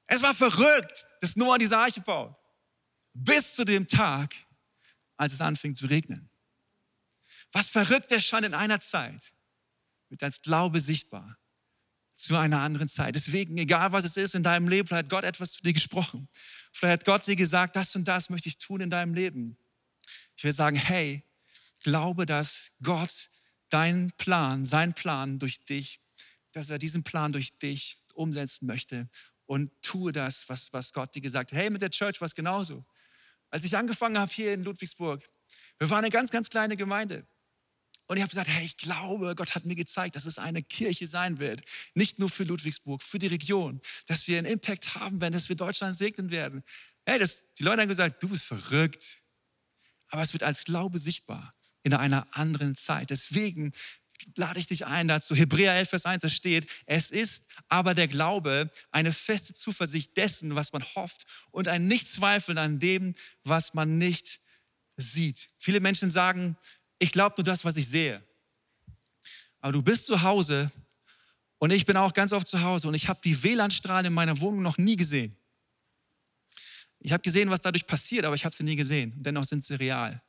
Es 0.07 0.21
war 0.21 0.33
verrückt, 0.33 1.05
dass 1.21 1.35
Noah 1.35 1.57
diese 1.57 1.77
Arche 1.77 2.01
baut. 2.01 2.35
Bis 3.13 3.55
zu 3.55 3.63
dem 3.63 3.87
Tag, 3.87 4.33
als 5.17 5.33
es 5.33 5.41
anfing 5.41 5.75
zu 5.75 5.85
regnen. 5.85 6.29
Was 7.51 7.69
verrückt 7.69 8.11
erscheint 8.11 8.45
in 8.45 8.53
einer 8.53 8.79
Zeit, 8.79 9.33
wird 10.09 10.23
als 10.23 10.41
Glaube 10.41 10.79
sichtbar 10.79 11.37
zu 12.15 12.35
einer 12.37 12.59
anderen 12.59 12.87
Zeit. 12.87 13.15
Deswegen, 13.15 13.57
egal 13.57 13.91
was 13.91 14.05
es 14.05 14.17
ist 14.17 14.35
in 14.35 14.43
deinem 14.43 14.67
Leben, 14.67 14.87
vielleicht 14.87 15.05
hat 15.05 15.11
Gott 15.11 15.23
etwas 15.23 15.53
zu 15.53 15.61
dir 15.61 15.73
gesprochen. 15.73 16.27
Vielleicht 16.71 17.01
hat 17.01 17.05
Gott 17.05 17.27
dir 17.27 17.35
gesagt, 17.35 17.75
das 17.75 17.95
und 17.95 18.07
das 18.07 18.29
möchte 18.29 18.49
ich 18.49 18.57
tun 18.57 18.81
in 18.81 18.89
deinem 18.89 19.13
Leben. 19.13 19.57
Ich 20.35 20.43
will 20.43 20.53
sagen, 20.53 20.75
hey, 20.75 21.23
glaube, 21.81 22.25
dass 22.25 22.71
Gott 22.81 23.29
deinen 23.69 24.11
Plan, 24.13 24.65
seinen 24.65 24.93
Plan 24.93 25.39
durch 25.39 25.63
dich, 25.65 25.99
dass 26.51 26.69
er 26.69 26.77
diesen 26.77 27.03
Plan 27.03 27.33
durch 27.33 27.57
dich 27.59 27.97
umsetzen 28.13 28.67
möchte 28.67 29.09
und 29.53 29.69
tue 29.83 30.11
das, 30.11 30.49
was, 30.49 30.73
was 30.73 30.91
Gott 30.93 31.13
dir 31.13 31.21
gesagt 31.21 31.51
hat. 31.51 31.59
Hey, 31.59 31.69
mit 31.69 31.83
der 31.83 31.91
Church 31.91 32.19
war 32.19 32.25
es 32.25 32.33
genauso. 32.33 32.83
Als 33.51 33.63
ich 33.63 33.77
angefangen 33.77 34.17
habe 34.17 34.31
hier 34.31 34.51
in 34.51 34.63
Ludwigsburg, 34.63 35.23
wir 35.77 35.91
waren 35.91 35.99
eine 35.99 36.09
ganz, 36.09 36.31
ganz 36.31 36.49
kleine 36.49 36.75
Gemeinde. 36.75 37.27
Und 38.07 38.17
ich 38.17 38.23
habe 38.23 38.31
gesagt, 38.31 38.49
hey, 38.49 38.65
ich 38.65 38.77
glaube, 38.77 39.35
Gott 39.35 39.53
hat 39.53 39.65
mir 39.65 39.75
gezeigt, 39.75 40.15
dass 40.15 40.25
es 40.25 40.39
eine 40.39 40.63
Kirche 40.63 41.07
sein 41.07 41.37
wird. 41.37 41.61
Nicht 41.93 42.17
nur 42.17 42.31
für 42.31 42.45
Ludwigsburg, 42.45 43.03
für 43.03 43.19
die 43.19 43.27
Region. 43.27 43.79
Dass 44.07 44.27
wir 44.27 44.39
einen 44.39 44.47
Impact 44.47 44.95
haben 44.95 45.21
werden, 45.21 45.33
dass 45.33 45.49
wir 45.49 45.55
Deutschland 45.55 45.95
segnen 45.95 46.31
werden. 46.31 46.63
Hey, 47.05 47.19
das, 47.19 47.43
die 47.53 47.63
Leute 47.63 47.83
haben 47.83 47.89
gesagt, 47.89 48.23
du 48.23 48.29
bist 48.29 48.45
verrückt. 48.45 49.19
Aber 50.07 50.23
es 50.23 50.33
wird 50.33 50.41
als 50.41 50.63
Glaube 50.63 50.97
sichtbar 50.97 51.53
in 51.83 51.93
einer 51.93 52.25
anderen 52.31 52.75
Zeit. 52.75 53.11
Deswegen 53.11 53.71
lade 54.35 54.59
ich 54.59 54.67
dich 54.67 54.85
ein 54.85 55.07
dazu. 55.07 55.35
Hebräer 55.35 55.73
11, 55.75 55.89
Vers 55.89 56.05
1, 56.05 56.21
da 56.21 56.29
steht, 56.29 56.69
es 56.85 57.11
ist 57.11 57.45
aber 57.69 57.93
der 57.93 58.07
Glaube 58.07 58.71
eine 58.91 59.13
feste 59.13 59.53
Zuversicht 59.53 60.15
dessen, 60.17 60.55
was 60.55 60.73
man 60.73 60.83
hofft 60.95 61.25
und 61.51 61.67
ein 61.67 61.87
Nichtzweifeln 61.87 62.57
an 62.57 62.79
dem, 62.79 63.15
was 63.43 63.73
man 63.73 63.97
nicht 63.97 64.39
sieht. 64.97 65.49
Viele 65.57 65.79
Menschen 65.79 66.11
sagen, 66.11 66.57
ich 66.99 67.11
glaube 67.11 67.35
nur 67.37 67.43
das, 67.43 67.65
was 67.65 67.77
ich 67.77 67.87
sehe. 67.87 68.23
Aber 69.61 69.73
du 69.73 69.81
bist 69.81 70.05
zu 70.05 70.21
Hause 70.21 70.71
und 71.57 71.71
ich 71.71 71.85
bin 71.85 71.97
auch 71.97 72.13
ganz 72.13 72.33
oft 72.33 72.47
zu 72.47 72.61
Hause 72.61 72.87
und 72.87 72.93
ich 72.93 73.07
habe 73.07 73.19
die 73.23 73.43
WLAN-Strahlen 73.43 74.07
in 74.07 74.13
meiner 74.13 74.39
Wohnung 74.41 74.61
noch 74.61 74.77
nie 74.77 74.95
gesehen. 74.95 75.35
Ich 76.99 77.11
habe 77.11 77.21
gesehen, 77.21 77.49
was 77.49 77.61
dadurch 77.61 77.85
passiert, 77.85 78.25
aber 78.25 78.35
ich 78.35 78.45
habe 78.45 78.55
sie 78.55 78.63
nie 78.63 78.75
gesehen. 78.75 79.13
dennoch 79.17 79.45
sind 79.45 79.63
sie 79.63 79.75
real. 79.75 80.21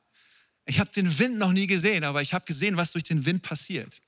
Ich 0.66 0.80
habe 0.80 0.90
den 0.90 1.18
Wind 1.18 1.38
noch 1.38 1.52
nie 1.52 1.66
gesehen, 1.66 2.04
aber 2.04 2.22
ich 2.22 2.32
habe 2.32 2.44
gesehen, 2.44 2.76
was 2.76 2.92
durch 2.92 3.04
den 3.04 3.24
Wind 3.26 3.42
passiert. 3.42 4.00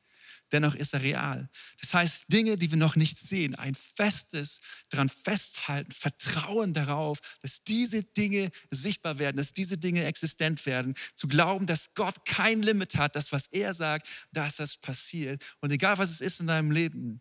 Dennoch 0.52 0.76
ist 0.76 0.94
er 0.94 1.02
real. 1.02 1.48
Das 1.80 1.92
heißt, 1.92 2.26
Dinge, 2.28 2.56
die 2.56 2.70
wir 2.70 2.78
noch 2.78 2.94
nicht 2.94 3.18
sehen, 3.18 3.56
ein 3.56 3.74
festes 3.74 4.60
daran 4.90 5.08
festhalten, 5.08 5.90
Vertrauen 5.90 6.72
darauf, 6.72 7.18
dass 7.42 7.64
diese 7.64 8.04
Dinge 8.04 8.52
sichtbar 8.70 9.18
werden, 9.18 9.38
dass 9.38 9.52
diese 9.52 9.76
Dinge 9.76 10.04
existent 10.04 10.64
werden. 10.64 10.94
Zu 11.16 11.26
glauben, 11.26 11.66
dass 11.66 11.94
Gott 11.94 12.24
kein 12.24 12.62
Limit 12.62 12.94
hat, 12.94 13.16
das, 13.16 13.32
was 13.32 13.48
er 13.48 13.74
sagt, 13.74 14.08
dass 14.30 14.56
das 14.56 14.76
passiert. 14.76 15.42
Und 15.60 15.72
egal, 15.72 15.98
was 15.98 16.10
es 16.10 16.20
ist 16.20 16.38
in 16.38 16.46
deinem 16.46 16.70
Leben, 16.70 17.20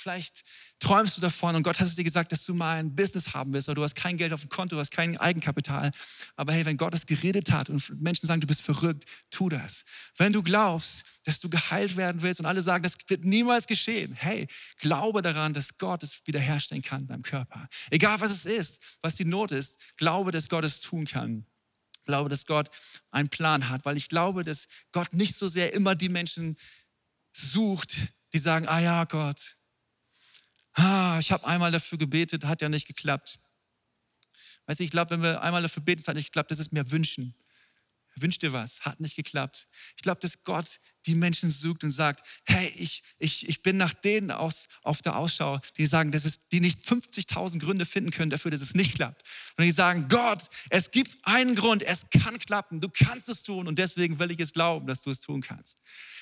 Vielleicht 0.00 0.44
träumst 0.78 1.16
du 1.16 1.20
davon 1.20 1.56
und 1.56 1.64
Gott 1.64 1.80
hat 1.80 1.88
es 1.88 1.96
dir 1.96 2.04
gesagt, 2.04 2.30
dass 2.30 2.44
du 2.44 2.54
mal 2.54 2.78
ein 2.78 2.94
Business 2.94 3.34
haben 3.34 3.52
willst 3.52 3.68
oder 3.68 3.74
du 3.74 3.82
hast 3.82 3.96
kein 3.96 4.16
Geld 4.16 4.32
auf 4.32 4.42
dem 4.42 4.48
Konto, 4.48 4.76
du 4.76 4.80
hast 4.80 4.92
kein 4.92 5.18
Eigenkapital. 5.18 5.90
Aber 6.36 6.52
hey, 6.52 6.64
wenn 6.64 6.76
Gott 6.76 6.94
es 6.94 7.04
geredet 7.04 7.50
hat 7.50 7.68
und 7.68 8.00
Menschen 8.00 8.28
sagen, 8.28 8.40
du 8.40 8.46
bist 8.46 8.62
verrückt, 8.62 9.06
tu 9.30 9.48
das. 9.48 9.84
Wenn 10.16 10.32
du 10.32 10.44
glaubst, 10.44 11.02
dass 11.24 11.40
du 11.40 11.50
geheilt 11.50 11.96
werden 11.96 12.22
willst 12.22 12.38
und 12.38 12.46
alle 12.46 12.62
sagen, 12.62 12.84
das 12.84 12.96
wird 13.08 13.24
niemals 13.24 13.66
geschehen, 13.66 14.12
hey, 14.12 14.46
glaube 14.78 15.20
daran, 15.20 15.52
dass 15.52 15.76
Gott 15.78 16.04
es 16.04 16.20
wiederherstellen 16.26 16.82
kann 16.82 17.00
in 17.00 17.06
deinem 17.08 17.22
Körper. 17.22 17.68
Egal 17.90 18.20
was 18.20 18.30
es 18.30 18.46
ist, 18.46 18.80
was 19.00 19.16
die 19.16 19.24
Not 19.24 19.50
ist, 19.50 19.80
glaube, 19.96 20.30
dass 20.30 20.48
Gott 20.48 20.62
es 20.62 20.80
tun 20.80 21.06
kann. 21.06 21.44
Glaube, 22.04 22.28
dass 22.28 22.46
Gott 22.46 22.70
einen 23.10 23.30
Plan 23.30 23.68
hat, 23.68 23.84
weil 23.84 23.96
ich 23.96 24.08
glaube, 24.08 24.44
dass 24.44 24.68
Gott 24.92 25.12
nicht 25.12 25.34
so 25.34 25.48
sehr 25.48 25.74
immer 25.74 25.96
die 25.96 26.08
Menschen 26.08 26.56
sucht, 27.32 27.96
die 28.32 28.38
sagen, 28.38 28.68
ah 28.68 28.80
ja, 28.80 29.04
Gott, 29.04 29.57
ah, 30.78 31.18
ich 31.20 31.32
habe 31.32 31.46
einmal 31.46 31.72
dafür 31.72 31.98
gebetet, 31.98 32.44
hat 32.44 32.62
ja 32.62 32.68
nicht 32.68 32.86
geklappt. 32.86 33.38
Weißt 34.66 34.80
du, 34.80 34.84
ich 34.84 34.90
glaube, 34.90 35.10
wenn 35.10 35.22
wir 35.22 35.42
einmal 35.42 35.62
dafür 35.62 35.82
beten, 35.82 36.00
es 36.00 36.08
hat 36.08 36.16
nicht 36.16 36.26
geklappt, 36.26 36.50
das 36.50 36.58
ist 36.58 36.72
mir 36.72 36.90
wünschen. 36.90 37.34
Wünsch 38.20 38.38
dir 38.38 38.52
was, 38.52 38.80
hat 38.80 39.00
nicht 39.00 39.16
geklappt. 39.16 39.68
Ich 39.96 40.02
glaube, 40.02 40.20
dass 40.20 40.44
Gott 40.44 40.80
die 41.06 41.14
Menschen 41.14 41.50
sucht 41.50 41.84
und 41.84 41.90
sagt, 41.90 42.26
hey, 42.44 42.68
ich, 42.76 43.02
ich, 43.18 43.48
ich 43.48 43.62
bin 43.62 43.76
nach 43.76 43.94
denen 43.94 44.30
aus, 44.30 44.68
auf 44.82 45.00
der 45.00 45.16
Ausschau, 45.16 45.58
die 45.78 45.86
sagen, 45.86 46.12
dass 46.12 46.24
es, 46.24 46.46
die 46.48 46.60
nicht 46.60 46.80
50.000 46.80 47.58
Gründe 47.58 47.86
finden 47.86 48.10
können 48.10 48.30
dafür, 48.30 48.50
dass 48.50 48.60
es 48.60 48.74
nicht 48.74 48.96
klappt. 48.96 49.22
Und 49.56 49.64
die 49.64 49.70
sagen, 49.70 50.06
Gott, 50.08 50.48
es 50.68 50.90
gibt 50.90 51.16
einen 51.22 51.54
Grund, 51.54 51.82
es 51.82 52.10
kann 52.10 52.38
klappen, 52.38 52.80
du 52.80 52.88
kannst 52.88 53.28
es 53.28 53.42
tun 53.42 53.66
und 53.66 53.78
deswegen 53.78 54.18
will 54.18 54.30
ich 54.30 54.40
es 54.40 54.52
glauben, 54.52 54.86
dass 54.86 55.00
du 55.00 55.10
es 55.10 55.20
tun 55.20 55.40
kannst. 55.40 55.78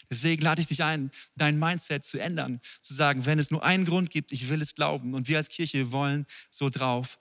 Deswegen 0.08 0.42
lade 0.42 0.62
ich 0.62 0.68
dich 0.68 0.84
ein, 0.84 1.10
dein 1.34 1.58
Mindset 1.58 2.04
zu 2.04 2.18
ändern, 2.18 2.60
zu 2.80 2.94
sagen, 2.94 3.26
wenn 3.26 3.40
es 3.40 3.50
nur 3.50 3.64
einen 3.64 3.84
Grund 3.84 4.10
gibt, 4.10 4.30
ich 4.30 4.48
will 4.48 4.62
es 4.62 4.74
glauben. 4.74 5.14
Und 5.14 5.26
wir 5.26 5.38
als 5.38 5.48
Kirche 5.48 5.90
wollen 5.90 6.26
so 6.50 6.70
drauf 6.70 7.18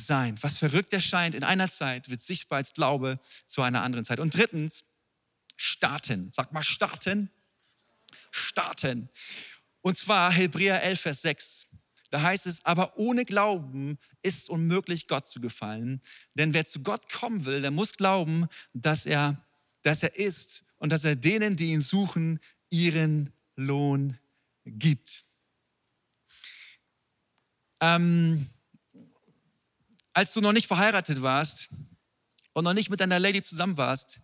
sein. 0.00 0.36
Was 0.42 0.58
verrückt 0.58 0.92
erscheint 0.92 1.34
in 1.34 1.44
einer 1.44 1.70
Zeit, 1.70 2.10
wird 2.10 2.22
sichtbar 2.22 2.58
als 2.58 2.74
Glaube 2.74 3.18
zu 3.46 3.62
einer 3.62 3.82
anderen 3.82 4.04
Zeit. 4.04 4.20
Und 4.20 4.36
drittens, 4.36 4.84
starten. 5.56 6.30
Sag 6.32 6.52
mal 6.52 6.62
starten. 6.62 7.30
Starten. 8.30 9.08
Und 9.80 9.96
zwar 9.96 10.32
Hebräer 10.32 10.82
11, 10.82 11.00
Vers 11.00 11.22
6. 11.22 11.66
Da 12.10 12.22
heißt 12.22 12.46
es, 12.46 12.64
aber 12.64 12.96
ohne 12.98 13.24
Glauben 13.24 13.98
ist 14.22 14.48
unmöglich, 14.48 15.08
Gott 15.08 15.28
zu 15.28 15.40
gefallen. 15.40 16.00
Denn 16.34 16.54
wer 16.54 16.66
zu 16.66 16.82
Gott 16.82 17.10
kommen 17.12 17.44
will, 17.44 17.62
der 17.62 17.70
muss 17.70 17.92
glauben, 17.92 18.48
dass 18.72 19.06
er, 19.06 19.44
dass 19.82 20.02
er 20.02 20.16
ist 20.16 20.64
und 20.78 20.90
dass 20.90 21.04
er 21.04 21.16
denen, 21.16 21.56
die 21.56 21.72
ihn 21.72 21.82
suchen, 21.82 22.40
ihren 22.70 23.32
Lohn 23.56 24.18
gibt. 24.64 25.24
Ähm, 27.80 28.46
als 30.16 30.32
du 30.32 30.40
noch 30.40 30.54
nicht 30.54 30.66
verheiratet 30.66 31.20
warst 31.20 31.68
und 32.54 32.64
noch 32.64 32.72
nicht 32.72 32.88
mit 32.88 33.00
deiner 33.00 33.18
Lady 33.18 33.42
zusammen 33.42 33.76
warst, 33.76 34.18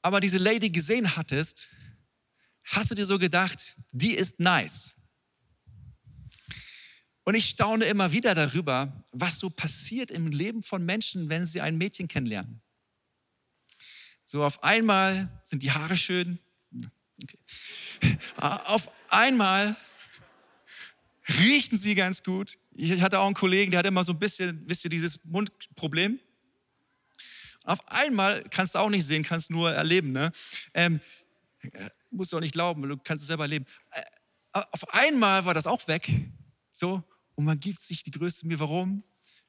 aber 0.00 0.20
diese 0.20 0.38
Lady 0.38 0.70
gesehen 0.70 1.16
hattest, 1.16 1.68
hast 2.64 2.90
du 2.90 2.94
dir 2.94 3.04
so 3.04 3.18
gedacht, 3.18 3.76
die 3.92 4.14
ist 4.14 4.40
nice. 4.40 4.94
Und 7.24 7.34
ich 7.34 7.46
staune 7.46 7.84
immer 7.84 8.12
wieder 8.12 8.34
darüber, 8.34 9.04
was 9.12 9.38
so 9.38 9.50
passiert 9.50 10.10
im 10.10 10.28
Leben 10.28 10.62
von 10.62 10.82
Menschen, 10.82 11.28
wenn 11.28 11.44
sie 11.44 11.60
ein 11.60 11.76
Mädchen 11.76 12.08
kennenlernen. 12.08 12.62
So 14.24 14.44
auf 14.44 14.64
einmal 14.64 15.28
sind 15.44 15.62
die 15.62 15.72
Haare 15.72 15.98
schön. 15.98 16.38
Okay. 17.22 18.18
Auf 18.38 18.88
einmal 19.10 19.76
riechen 21.28 21.78
sie 21.78 21.94
ganz 21.94 22.22
gut. 22.22 22.56
Ich 22.78 23.00
hatte 23.00 23.18
auch 23.18 23.26
einen 23.26 23.34
Kollegen, 23.34 23.70
der 23.70 23.78
hat 23.78 23.86
immer 23.86 24.04
so 24.04 24.12
ein 24.12 24.18
bisschen, 24.18 24.62
wisst 24.66 24.84
ihr, 24.84 24.90
dieses 24.90 25.24
Mundproblem. 25.24 26.20
Auf 27.64 27.80
einmal 27.88 28.44
kannst 28.50 28.74
du 28.74 28.78
auch 28.78 28.90
nicht 28.90 29.04
sehen, 29.04 29.22
kannst 29.22 29.50
nur 29.50 29.72
erleben. 29.72 30.12
Ne? 30.12 30.30
Ähm, 30.74 31.00
musst 32.10 32.32
du 32.32 32.36
auch 32.36 32.40
nicht 32.40 32.52
glauben, 32.52 32.82
du 32.82 32.96
kannst 32.98 33.22
es 33.22 33.28
selber 33.28 33.44
erleben. 33.44 33.64
Äh, 33.90 34.02
auf 34.70 34.92
einmal 34.92 35.44
war 35.44 35.54
das 35.54 35.66
auch 35.66 35.88
weg. 35.88 36.08
So, 36.70 37.02
und 37.34 37.44
man 37.44 37.58
gibt 37.58 37.80
sich 37.80 38.02
die 38.02 38.10
größte 38.10 38.46
Mühe. 38.46 38.60
Warum? 38.60 39.02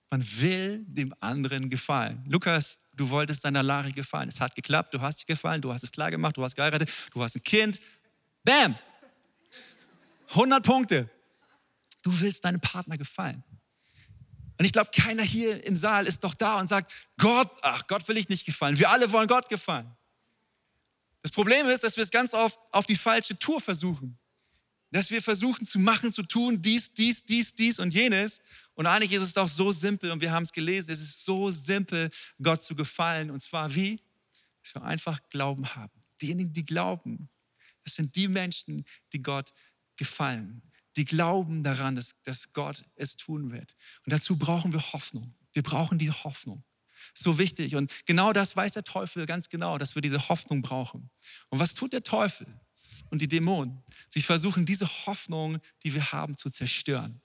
Man 0.09 0.25
will 0.39 0.85
dem 0.87 1.13
anderen 1.19 1.69
gefallen. 1.69 2.23
Lukas, 2.27 2.77
du 2.95 3.09
wolltest 3.09 3.43
deiner 3.43 3.61
Lari 3.61 3.91
gefallen. 3.91 4.29
Es 4.29 4.39
hat 4.39 4.55
geklappt, 4.55 4.93
du 4.93 5.01
hast 5.01 5.19
dich 5.19 5.25
gefallen, 5.25 5.61
du 5.61 5.73
hast 5.73 5.83
es 5.83 5.91
klar 5.91 6.11
gemacht, 6.11 6.37
du 6.37 6.43
hast 6.43 6.55
geheiratet, 6.55 6.89
du 7.13 7.21
hast 7.21 7.35
ein 7.35 7.43
Kind. 7.43 7.81
Bam! 8.43 8.77
100 10.29 10.65
Punkte. 10.65 11.09
Du 12.07 12.21
willst 12.21 12.45
deinem 12.45 12.61
Partner 12.61 12.97
gefallen. 12.97 13.43
Und 14.57 14.63
ich 14.63 14.71
glaube, 14.71 14.91
keiner 14.95 15.23
hier 15.23 15.61
im 15.65 15.75
Saal 15.75 16.07
ist 16.07 16.23
doch 16.23 16.33
da 16.33 16.57
und 16.57 16.69
sagt, 16.69 16.93
Gott, 17.17 17.51
ach, 17.61 17.85
Gott 17.87 18.07
will 18.07 18.15
ich 18.15 18.29
nicht 18.29 18.45
gefallen. 18.45 18.79
Wir 18.79 18.89
alle 18.89 19.11
wollen 19.11 19.27
Gott 19.27 19.49
gefallen. 19.49 19.93
Das 21.21 21.31
Problem 21.31 21.67
ist, 21.67 21.83
dass 21.83 21.97
wir 21.97 22.05
es 22.05 22.09
ganz 22.09 22.33
oft 22.33 22.57
auf 22.71 22.85
die 22.85 22.95
falsche 22.95 23.37
Tour 23.37 23.59
versuchen. 23.59 24.17
Dass 24.91 25.11
wir 25.11 25.21
versuchen 25.21 25.67
zu 25.67 25.79
machen, 25.79 26.13
zu 26.13 26.23
tun, 26.23 26.61
dies, 26.61 26.93
dies, 26.93 27.25
dies, 27.25 27.53
dies 27.53 27.77
und 27.77 27.93
jenes. 27.93 28.39
Und 28.73 28.87
eigentlich 28.87 29.11
ist 29.11 29.23
es 29.23 29.33
doch 29.33 29.49
so 29.49 29.73
simpel 29.73 30.09
und 30.09 30.21
wir 30.21 30.31
haben 30.31 30.43
es 30.43 30.53
gelesen, 30.53 30.91
es 30.91 31.01
ist 31.01 31.25
so 31.25 31.49
simpel, 31.49 32.09
Gott 32.41 32.63
zu 32.63 32.73
gefallen. 32.73 33.31
Und 33.31 33.41
zwar 33.41 33.75
wie? 33.75 33.99
Dass 34.63 34.75
wir 34.75 34.83
einfach 34.83 35.19
Glauben 35.29 35.75
haben. 35.75 35.91
Diejenigen, 36.21 36.53
die 36.53 36.63
glauben, 36.63 37.27
das 37.83 37.95
sind 37.95 38.15
die 38.15 38.29
Menschen, 38.29 38.85
die 39.11 39.21
Gott 39.21 39.51
gefallen. 39.97 40.61
Die 40.97 41.05
glauben 41.05 41.63
daran, 41.63 41.95
dass, 41.95 42.11
dass 42.23 42.51
Gott 42.51 42.83
es 42.95 43.15
tun 43.15 43.51
wird. 43.51 43.75
Und 44.05 44.11
dazu 44.11 44.37
brauchen 44.37 44.73
wir 44.73 44.81
Hoffnung. 44.93 45.35
Wir 45.53 45.61
brauchen 45.61 45.99
die 45.99 46.11
Hoffnung. 46.11 46.63
So 47.13 47.37
wichtig. 47.37 47.75
Und 47.75 47.91
genau 48.05 48.33
das 48.33 48.55
weiß 48.55 48.73
der 48.73 48.83
Teufel 48.83 49.27
ganz 49.27 49.47
genau, 49.47 49.77
dass 49.77 49.93
wir 49.93 50.01
diese 50.01 50.27
Hoffnung 50.27 50.63
brauchen. 50.63 51.11
Und 51.49 51.59
was 51.59 51.75
tut 51.75 51.93
der 51.93 52.03
Teufel 52.03 52.47
und 53.11 53.21
die 53.21 53.27
Dämonen? 53.27 53.83
Sie 54.09 54.21
versuchen, 54.21 54.65
diese 54.65 54.87
Hoffnung, 55.05 55.59
die 55.83 55.93
wir 55.93 56.11
haben, 56.11 56.35
zu 56.35 56.49
zerstören. 56.49 57.21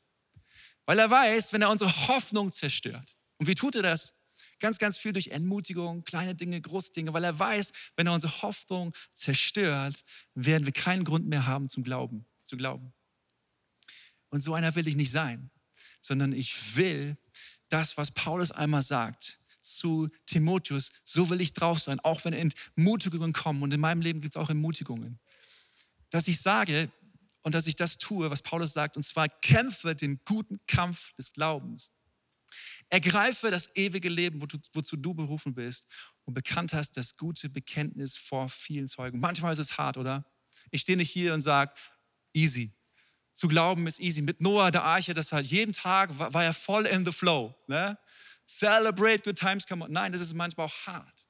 Weil 0.84 0.98
er 0.98 1.08
weiß, 1.10 1.54
wenn 1.54 1.62
er 1.62 1.70
unsere 1.70 2.08
Hoffnung 2.08 2.52
zerstört. 2.52 3.16
Und 3.38 3.46
wie 3.46 3.54
tut 3.54 3.74
er 3.74 3.82
das? 3.82 4.12
Ganz, 4.60 4.78
ganz 4.78 4.98
viel 4.98 5.12
durch 5.12 5.28
Entmutigung, 5.28 6.04
kleine 6.04 6.34
Dinge, 6.34 6.60
große 6.60 6.92
Dinge, 6.92 7.12
weil 7.14 7.24
er 7.24 7.38
weiß, 7.38 7.72
wenn 7.96 8.06
er 8.06 8.12
unsere 8.12 8.42
Hoffnung 8.42 8.94
zerstört, 9.12 10.04
werden 10.34 10.66
wir 10.66 10.72
keinen 10.72 11.04
Grund 11.04 11.26
mehr 11.26 11.46
haben 11.46 11.68
zum 11.68 11.82
Glauben, 11.82 12.26
zu 12.44 12.56
glauben. 12.56 12.92
Und 14.32 14.40
so 14.40 14.54
einer 14.54 14.74
will 14.74 14.88
ich 14.88 14.96
nicht 14.96 15.10
sein, 15.10 15.50
sondern 16.00 16.32
ich 16.32 16.74
will 16.74 17.18
das, 17.68 17.98
was 17.98 18.10
Paulus 18.10 18.50
einmal 18.50 18.82
sagt 18.82 19.38
zu 19.60 20.08
Timotheus, 20.26 20.90
so 21.04 21.28
will 21.28 21.40
ich 21.42 21.52
drauf 21.52 21.80
sein, 21.80 22.00
auch 22.00 22.24
wenn 22.24 22.32
Entmutigungen 22.32 23.34
kommen. 23.34 23.62
Und 23.62 23.72
in 23.72 23.80
meinem 23.80 24.00
Leben 24.00 24.22
gibt 24.22 24.34
es 24.34 24.40
auch 24.40 24.48
Entmutigungen. 24.48 25.20
Dass 26.08 26.28
ich 26.28 26.40
sage, 26.40 26.90
und 27.42 27.54
dass 27.54 27.66
ich 27.66 27.76
das 27.76 27.98
tue, 27.98 28.30
was 28.30 28.40
Paulus 28.40 28.72
sagt, 28.72 28.96
und 28.96 29.02
zwar 29.02 29.28
kämpfe 29.28 29.94
den 29.94 30.20
guten 30.24 30.60
Kampf 30.66 31.12
des 31.14 31.32
Glaubens. 31.32 31.92
Ergreife 32.88 33.50
das 33.50 33.68
ewige 33.74 34.08
Leben, 34.08 34.40
wozu 34.40 34.96
du 34.96 35.12
berufen 35.14 35.54
bist 35.54 35.88
und 36.24 36.34
bekannt 36.34 36.72
hast 36.72 36.96
das 36.96 37.16
gute 37.16 37.50
Bekenntnis 37.50 38.16
vor 38.16 38.48
vielen 38.48 38.88
Zeugen. 38.88 39.20
Manchmal 39.20 39.52
ist 39.52 39.58
es 39.58 39.76
hart, 39.76 39.98
oder? 39.98 40.24
Ich 40.70 40.82
stehe 40.82 40.96
nicht 40.96 41.10
hier 41.10 41.34
und 41.34 41.42
sage, 41.42 41.74
easy. 42.32 42.72
Zu 43.42 43.48
glauben 43.48 43.88
ist 43.88 43.98
easy. 43.98 44.22
Mit 44.22 44.40
Noah, 44.40 44.70
der 44.70 44.84
Arche, 44.84 45.14
das 45.14 45.32
halt 45.32 45.46
jeden 45.46 45.72
Tag 45.72 46.16
war, 46.16 46.32
war 46.32 46.44
er 46.44 46.54
voll 46.54 46.86
in 46.86 47.04
the 47.04 47.10
flow. 47.10 47.52
Ne? 47.66 47.98
Celebrate 48.46 49.24
good 49.24 49.36
times 49.36 49.66
come 49.66 49.84
on. 49.84 49.90
Nein, 49.90 50.12
das 50.12 50.20
ist 50.20 50.32
manchmal 50.32 50.66
auch 50.66 50.86
hart. 50.86 51.26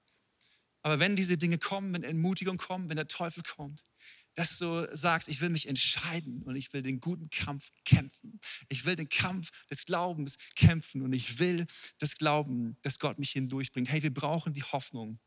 Aber 0.83 0.99
wenn 0.99 1.17
diese 1.17 1.39
Dinge 1.39 1.57
kommen, 1.57 1.95
wenn 1.95 2.05
Entmutigung 2.05 2.59
kommt, 2.59 2.91
wenn 2.91 2.97
der 2.97 3.09
Teufel 3.09 3.43
kommt, 3.43 3.87
dass 4.35 4.59
du 4.59 4.87
sagst, 4.95 5.27
ich 5.27 5.41
will 5.41 5.49
mich 5.49 5.67
entscheiden 5.67 6.43
und 6.43 6.55
ich 6.55 6.71
will 6.75 6.83
den 6.83 7.01
guten 7.01 7.31
Kampf 7.31 7.71
kämpfen. 7.87 8.41
Ich 8.69 8.85
will 8.85 8.95
den 8.95 9.09
Kampf 9.09 9.49
des 9.71 9.87
Glaubens 9.87 10.37
kämpfen 10.55 11.01
und 11.01 11.15
ich 11.15 11.39
will 11.39 11.67
das 11.97 12.17
Glauben, 12.17 12.77
dass 12.83 12.99
Gott 12.99 13.19
mich 13.19 13.31
hindurchbringt. 13.31 13.91
Hey, 13.91 14.03
wir 14.03 14.13
brauchen 14.13 14.53
die 14.53 14.65
Hoffnung. 14.65 15.19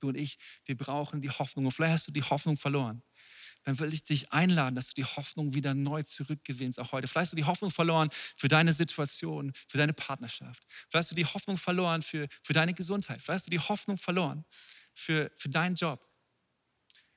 Du 0.00 0.08
und 0.08 0.16
ich, 0.16 0.36
wir 0.64 0.76
brauchen 0.76 1.20
die 1.20 1.30
Hoffnung. 1.30 1.66
Und 1.66 1.70
vielleicht 1.70 1.92
hast 1.92 2.08
du 2.08 2.12
die 2.12 2.24
Hoffnung 2.24 2.56
verloren. 2.56 3.04
Dann 3.64 3.78
will 3.78 3.92
ich 3.92 4.04
dich 4.04 4.32
einladen, 4.32 4.76
dass 4.76 4.88
du 4.88 4.94
die 4.94 5.04
Hoffnung 5.04 5.54
wieder 5.54 5.74
neu 5.74 6.02
zurückgewinnst, 6.02 6.78
auch 6.78 6.92
heute. 6.92 7.08
Vielleicht 7.08 7.26
hast 7.26 7.32
du 7.32 7.36
die 7.36 7.44
Hoffnung 7.44 7.70
verloren 7.70 8.10
für 8.36 8.48
deine 8.48 8.72
Situation, 8.72 9.52
für 9.66 9.78
deine 9.78 9.92
Partnerschaft. 9.92 10.64
Vielleicht 10.88 11.04
hast 11.04 11.10
du 11.10 11.14
die 11.16 11.26
Hoffnung 11.26 11.56
verloren 11.56 12.02
für, 12.02 12.28
für 12.42 12.52
deine 12.52 12.74
Gesundheit. 12.74 13.22
Vielleicht 13.22 13.40
hast 13.40 13.46
du 13.46 13.50
die 13.50 13.60
Hoffnung 13.60 13.96
verloren 13.96 14.44
für, 14.94 15.30
für 15.36 15.48
deinen 15.48 15.74
Job 15.74 16.00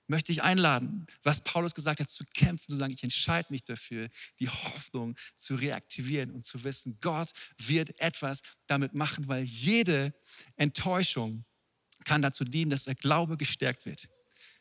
möchte 0.07 0.31
ich 0.31 0.41
einladen, 0.41 1.05
was 1.23 1.41
Paulus 1.41 1.75
gesagt 1.75 1.99
hat, 1.99 2.09
zu 2.09 2.23
kämpfen, 2.33 2.71
zu 2.71 2.77
sagen, 2.77 2.93
ich 2.93 3.03
entscheide 3.03 3.51
mich 3.51 3.63
dafür, 3.63 4.09
die 4.39 4.49
Hoffnung 4.49 5.15
zu 5.35 5.55
reaktivieren 5.55 6.31
und 6.31 6.45
zu 6.45 6.63
wissen, 6.63 6.97
Gott 7.01 7.31
wird 7.57 7.99
etwas 7.99 8.41
damit 8.65 8.93
machen, 8.93 9.27
weil 9.27 9.43
jede 9.43 10.13
Enttäuschung 10.55 11.45
kann 12.05 12.21
dazu 12.21 12.45
dienen, 12.45 12.71
dass 12.71 12.85
der 12.85 12.95
Glaube 12.95 13.37
gestärkt 13.37 13.85
wird. 13.85 14.09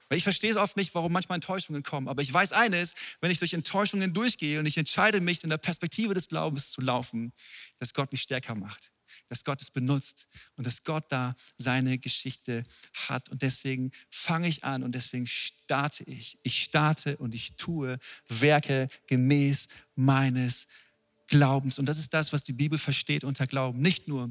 Weil 0.09 0.19
ich 0.19 0.25
verstehe 0.25 0.51
es 0.51 0.57
oft 0.57 0.77
nicht, 0.77 0.95
warum 0.95 1.13
manchmal 1.13 1.37
Enttäuschungen 1.37 1.83
kommen. 1.83 2.09
Aber 2.09 2.23
ich 2.23 2.33
weiß 2.33 2.53
eines, 2.53 2.95
wenn 3.21 3.31
ich 3.31 3.39
durch 3.39 3.55
Enttäuschungen 3.55 4.13
durchgehe 4.13 4.61
und 4.61 4.67
ich 4.67 4.77
entscheide 4.77 5.21
mich, 5.21 5.43
in 5.43 5.51
der 5.51 5.59
Perspektive 5.59 6.15
des 6.15 6.29
Glaubens 6.29 6.71
zu 6.71 6.81
laufen, 6.81 7.33
dass 7.79 7.95
Gott 7.95 8.13
mich 8.13 8.23
stärker 8.23 8.55
macht 8.55 8.93
dass 9.29 9.45
Gott 9.45 9.61
es 9.61 9.71
benutzt 9.71 10.27
und 10.57 10.67
dass 10.67 10.85
Gott 10.85 11.05
da 11.09 11.35
seine 11.57 11.99
Geschichte 11.99 12.65
hat. 12.95 13.29
Und 13.29 13.43
deswegen 13.43 13.91
fange 14.11 14.49
ich 14.49 14.65
an 14.65 14.83
und 14.83 14.95
deswegen 14.95 15.27
starte 15.27 16.05
ich. 16.05 16.39
Ich 16.43 16.63
starte 16.63 17.17
und 17.17 17.35
ich 17.35 17.55
tue 17.57 17.99
Werke 18.29 18.89
gemäß 19.07 19.69
meines 19.95 20.67
Glaubens. 21.27 21.79
Und 21.79 21.87
das 21.87 21.99
ist 21.99 22.15
das, 22.15 22.33
was 22.33 22.43
die 22.43 22.53
Bibel 22.53 22.79
versteht 22.79 23.25
unter 23.25 23.47
Glauben. 23.47 23.81
Nicht 23.81 24.09
nur, 24.09 24.31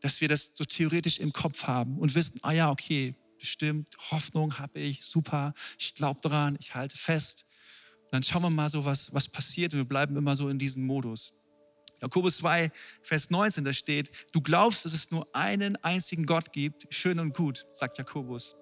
dass 0.00 0.20
wir 0.20 0.28
das 0.28 0.52
so 0.54 0.64
theoretisch 0.64 1.18
im 1.18 1.32
Kopf 1.32 1.64
haben 1.64 1.98
und 1.98 2.14
wissen, 2.14 2.38
ah 2.42 2.52
ja, 2.52 2.70
okay, 2.70 3.14
stimmt, 3.42 3.96
Hoffnung 4.10 4.58
habe 4.58 4.78
ich, 4.80 5.04
super, 5.04 5.54
ich 5.78 5.94
glaube 5.94 6.20
daran, 6.22 6.56
ich 6.60 6.74
halte 6.74 6.96
fest. 6.96 7.46
dann 8.10 8.22
schauen 8.22 8.42
wir 8.42 8.50
mal 8.50 8.70
so, 8.70 8.84
was, 8.84 9.12
was 9.14 9.28
passiert 9.28 9.72
und 9.72 9.78
wir 9.78 9.84
bleiben 9.84 10.16
immer 10.16 10.36
so 10.36 10.48
in 10.48 10.58
diesem 10.58 10.84
Modus. 10.84 11.32
Jakobus 12.00 12.38
2, 12.38 12.70
Vers 13.02 13.30
19, 13.30 13.64
da 13.64 13.72
steht, 13.72 14.10
du 14.32 14.40
glaubst, 14.40 14.84
dass 14.84 14.94
es 14.94 15.10
nur 15.10 15.28
einen 15.34 15.76
einzigen 15.76 16.24
Gott 16.24 16.52
gibt, 16.52 16.92
schön 16.92 17.18
und 17.18 17.36
gut, 17.36 17.66
sagt 17.72 17.98
Jakobus. 17.98 18.56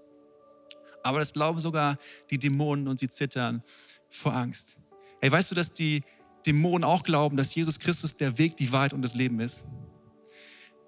Aber 1.02 1.20
das 1.20 1.32
glauben 1.32 1.60
sogar 1.60 1.98
die 2.30 2.38
Dämonen 2.38 2.88
und 2.88 2.98
sie 2.98 3.08
zittern 3.08 3.62
vor 4.10 4.34
Angst. 4.34 4.76
Hey, 5.20 5.30
weißt 5.30 5.50
du, 5.50 5.54
dass 5.54 5.72
die 5.72 6.02
Dämonen 6.46 6.84
auch 6.84 7.02
glauben, 7.02 7.36
dass 7.36 7.54
Jesus 7.54 7.78
Christus 7.78 8.16
der 8.16 8.38
Weg, 8.38 8.56
die 8.56 8.72
Wahrheit 8.72 8.92
und 8.92 9.02
das 9.02 9.14
Leben 9.14 9.40
ist? 9.40 9.62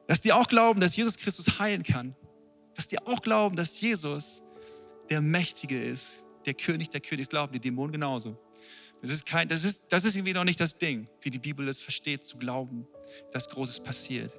Dass 0.06 0.20
die 0.20 0.32
auch 0.32 0.48
glauben, 0.48 0.80
dass 0.80 0.96
Jesus 0.96 1.16
Christus 1.16 1.58
heilen 1.60 1.82
kann. 1.84 2.16
Dass 2.80 2.88
die 2.88 2.98
auch 3.00 3.20
glauben, 3.20 3.56
dass 3.56 3.78
Jesus 3.78 4.42
der 5.10 5.20
Mächtige 5.20 5.84
ist, 5.84 6.20
der 6.46 6.54
König 6.54 6.88
der 6.88 7.02
Könige. 7.02 7.28
glauben 7.28 7.52
die 7.52 7.60
Dämonen 7.60 7.92
genauso. 7.92 8.38
Das 9.02 9.10
ist, 9.10 9.26
kein, 9.26 9.48
das, 9.48 9.64
ist, 9.64 9.82
das 9.90 10.06
ist 10.06 10.14
irgendwie 10.14 10.32
noch 10.32 10.44
nicht 10.44 10.58
das 10.58 10.78
Ding, 10.78 11.06
wie 11.20 11.28
die 11.28 11.38
Bibel 11.38 11.68
es 11.68 11.78
versteht, 11.78 12.24
zu 12.24 12.38
glauben, 12.38 12.86
dass 13.34 13.50
Großes 13.50 13.80
passiert. 13.80 14.32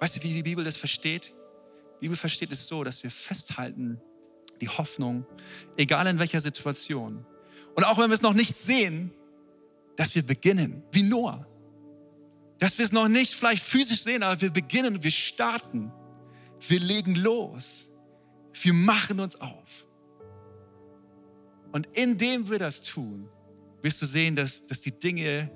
Weißt 0.00 0.16
du, 0.16 0.22
wie 0.22 0.32
die 0.32 0.42
Bibel 0.42 0.64
das 0.64 0.78
versteht? 0.78 1.34
Die 2.00 2.06
Bibel 2.06 2.16
versteht 2.16 2.50
es 2.50 2.66
so, 2.66 2.82
dass 2.82 3.02
wir 3.02 3.10
festhalten, 3.10 4.00
die 4.62 4.70
Hoffnung, 4.70 5.26
egal 5.76 6.06
in 6.06 6.18
welcher 6.18 6.40
Situation. 6.40 7.26
Und 7.74 7.84
auch 7.84 7.98
wenn 7.98 8.08
wir 8.08 8.14
es 8.14 8.22
noch 8.22 8.32
nicht 8.32 8.58
sehen, 8.58 9.12
dass 9.96 10.14
wir 10.14 10.22
beginnen, 10.22 10.82
wie 10.92 11.02
Noah. 11.02 11.46
Dass 12.58 12.78
wir 12.78 12.86
es 12.86 12.92
noch 12.92 13.08
nicht 13.08 13.34
vielleicht 13.34 13.62
physisch 13.62 14.00
sehen, 14.00 14.22
aber 14.22 14.40
wir 14.40 14.50
beginnen, 14.50 15.02
wir 15.02 15.10
starten, 15.10 15.92
wir 16.68 16.80
legen 16.80 17.14
los, 17.14 17.88
wir 18.52 18.72
machen 18.72 19.20
uns 19.20 19.36
auf. 19.40 19.86
Und 21.72 21.88
indem 21.94 22.48
wir 22.48 22.58
das 22.58 22.82
tun, 22.82 23.28
wirst 23.80 24.00
du 24.02 24.06
sehen, 24.06 24.36
dass, 24.36 24.64
dass 24.66 24.80
die 24.80 24.92
Dinge, 24.92 25.50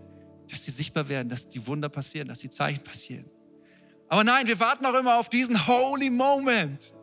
dass 0.50 0.64
sie 0.64 0.70
sichtbar 0.70 1.08
werden, 1.08 1.28
dass 1.28 1.48
die 1.48 1.64
Wunder 1.66 1.88
passieren, 1.88 2.28
dass 2.28 2.40
die 2.40 2.50
Zeichen 2.50 2.82
passieren. 2.82 3.30
Aber 4.08 4.24
nein, 4.24 4.46
wir 4.46 4.58
warten 4.60 4.86
auch 4.86 4.94
immer 4.94 5.18
auf 5.18 5.28
diesen 5.28 5.66
holy 5.66 6.10
Moment. 6.10 6.94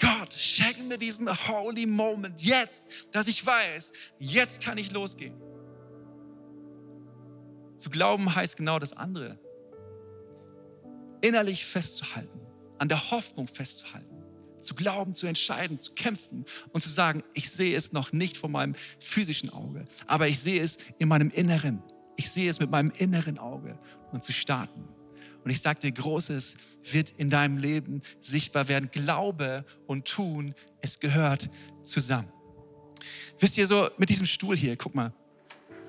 Gott, 0.00 0.32
schenk 0.34 0.86
mir 0.86 0.98
diesen 0.98 1.28
holy 1.48 1.86
Moment 1.86 2.40
jetzt, 2.42 2.84
dass 3.12 3.28
ich 3.28 3.44
weiß, 3.44 3.92
jetzt 4.18 4.62
kann 4.62 4.78
ich 4.78 4.92
losgehen. 4.92 5.34
Zu 7.76 7.90
glauben 7.90 8.34
heißt 8.34 8.56
genau 8.56 8.78
das 8.78 8.92
andere. 8.92 9.38
Innerlich 11.20 11.64
festzuhalten, 11.64 12.45
an 12.78 12.88
der 12.88 13.10
Hoffnung 13.10 13.46
festzuhalten 13.46 14.26
zu 14.66 14.74
glauben, 14.74 15.14
zu 15.14 15.26
entscheiden, 15.26 15.80
zu 15.80 15.92
kämpfen 15.92 16.44
und 16.72 16.82
zu 16.82 16.88
sagen, 16.88 17.22
ich 17.32 17.50
sehe 17.50 17.76
es 17.76 17.92
noch 17.92 18.12
nicht 18.12 18.36
vor 18.36 18.50
meinem 18.50 18.74
physischen 18.98 19.50
Auge, 19.50 19.84
aber 20.06 20.28
ich 20.28 20.40
sehe 20.40 20.60
es 20.60 20.76
in 20.98 21.08
meinem 21.08 21.30
Inneren. 21.30 21.82
Ich 22.16 22.30
sehe 22.30 22.50
es 22.50 22.58
mit 22.58 22.70
meinem 22.70 22.90
inneren 22.96 23.38
Auge 23.38 23.78
und 24.12 24.24
zu 24.24 24.32
starten. 24.32 24.88
Und 25.44 25.50
ich 25.50 25.60
sage 25.60 25.78
dir, 25.78 25.92
Großes 25.92 26.56
wird 26.90 27.10
in 27.10 27.30
deinem 27.30 27.58
Leben 27.58 28.02
sichtbar 28.20 28.68
werden. 28.68 28.90
Glaube 28.90 29.64
und 29.86 30.08
Tun, 30.08 30.54
es 30.80 30.98
gehört 30.98 31.48
zusammen. 31.84 32.32
Wisst 33.38 33.56
ihr 33.56 33.66
so, 33.66 33.88
mit 33.98 34.08
diesem 34.08 34.26
Stuhl 34.26 34.56
hier, 34.56 34.76
guck 34.76 34.94
mal, 34.94 35.12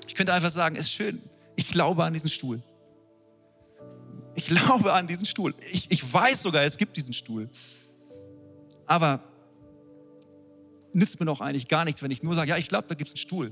ich 0.06 0.13
könnte 0.13 0.34
einfach 0.34 0.52
sagen, 0.52 0.76
es 0.76 0.86
ist 0.86 0.91
schön, 0.91 1.21
ich 1.56 1.69
glaube 1.71 2.04
an 2.04 2.13
diesen 2.13 2.30
Stuhl. 2.30 2.62
Ich 4.38 4.45
glaube 4.45 4.93
an 4.93 5.08
diesen 5.08 5.26
Stuhl. 5.26 5.56
Ich, 5.71 5.89
ich 5.89 6.13
weiß 6.13 6.43
sogar, 6.43 6.62
es 6.62 6.78
gibt 6.78 6.95
diesen 6.95 7.12
Stuhl. 7.12 7.50
Aber 8.86 9.23
nützt 10.93 11.19
mir 11.19 11.26
doch 11.26 11.41
eigentlich 11.41 11.67
gar 11.67 11.86
nichts, 11.86 12.04
wenn 12.04 12.12
ich 12.12 12.21
nur 12.21 12.36
sage, 12.36 12.52
ja, 12.52 12.58
ich 12.58 12.69
glaube, 12.69 12.88
da 12.88 12.93
gibt 12.93 13.08
es 13.08 13.15
einen 13.15 13.19
Stuhl. 13.19 13.52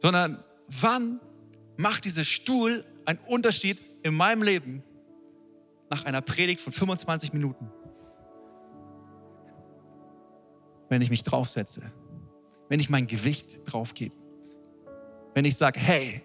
Sondern 0.00 0.42
wann 0.66 1.20
macht 1.76 2.04
dieser 2.04 2.24
Stuhl 2.24 2.84
einen 3.04 3.20
Unterschied 3.28 3.80
in 4.02 4.12
meinem 4.12 4.42
Leben 4.42 4.82
nach 5.88 6.04
einer 6.04 6.20
Predigt 6.20 6.60
von 6.60 6.72
25 6.72 7.32
Minuten? 7.32 7.70
Wenn 10.88 11.00
ich 11.00 11.10
mich 11.10 11.22
draufsetze, 11.22 11.82
wenn 12.68 12.80
ich 12.80 12.90
mein 12.90 13.06
Gewicht 13.06 13.60
draufgebe, 13.66 14.16
wenn 15.34 15.44
ich 15.44 15.56
sage, 15.56 15.78
hey, 15.78 16.22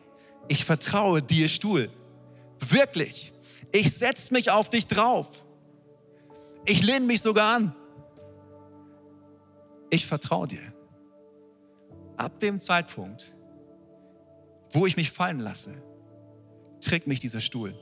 ich 0.47 0.65
vertraue 0.65 1.21
dir 1.21 1.47
Stuhl, 1.47 1.91
wirklich, 2.59 3.33
ich 3.71 3.93
setze 3.93 4.33
mich 4.33 4.51
auf 4.51 4.69
dich 4.69 4.87
drauf. 4.87 5.43
Ich 6.65 6.83
lehne 6.83 7.05
mich 7.05 7.21
sogar 7.21 7.55
an. 7.55 7.75
Ich 9.89 10.05
vertraue 10.05 10.47
dir. 10.47 10.73
Ab 12.17 12.39
dem 12.39 12.59
Zeitpunkt, 12.59 13.33
wo 14.71 14.85
ich 14.85 14.97
mich 14.97 15.11
fallen 15.11 15.39
lasse, 15.39 15.81
trägt 16.81 17.07
mich 17.07 17.19
dieser 17.19 17.39
Stuhl. 17.39 17.73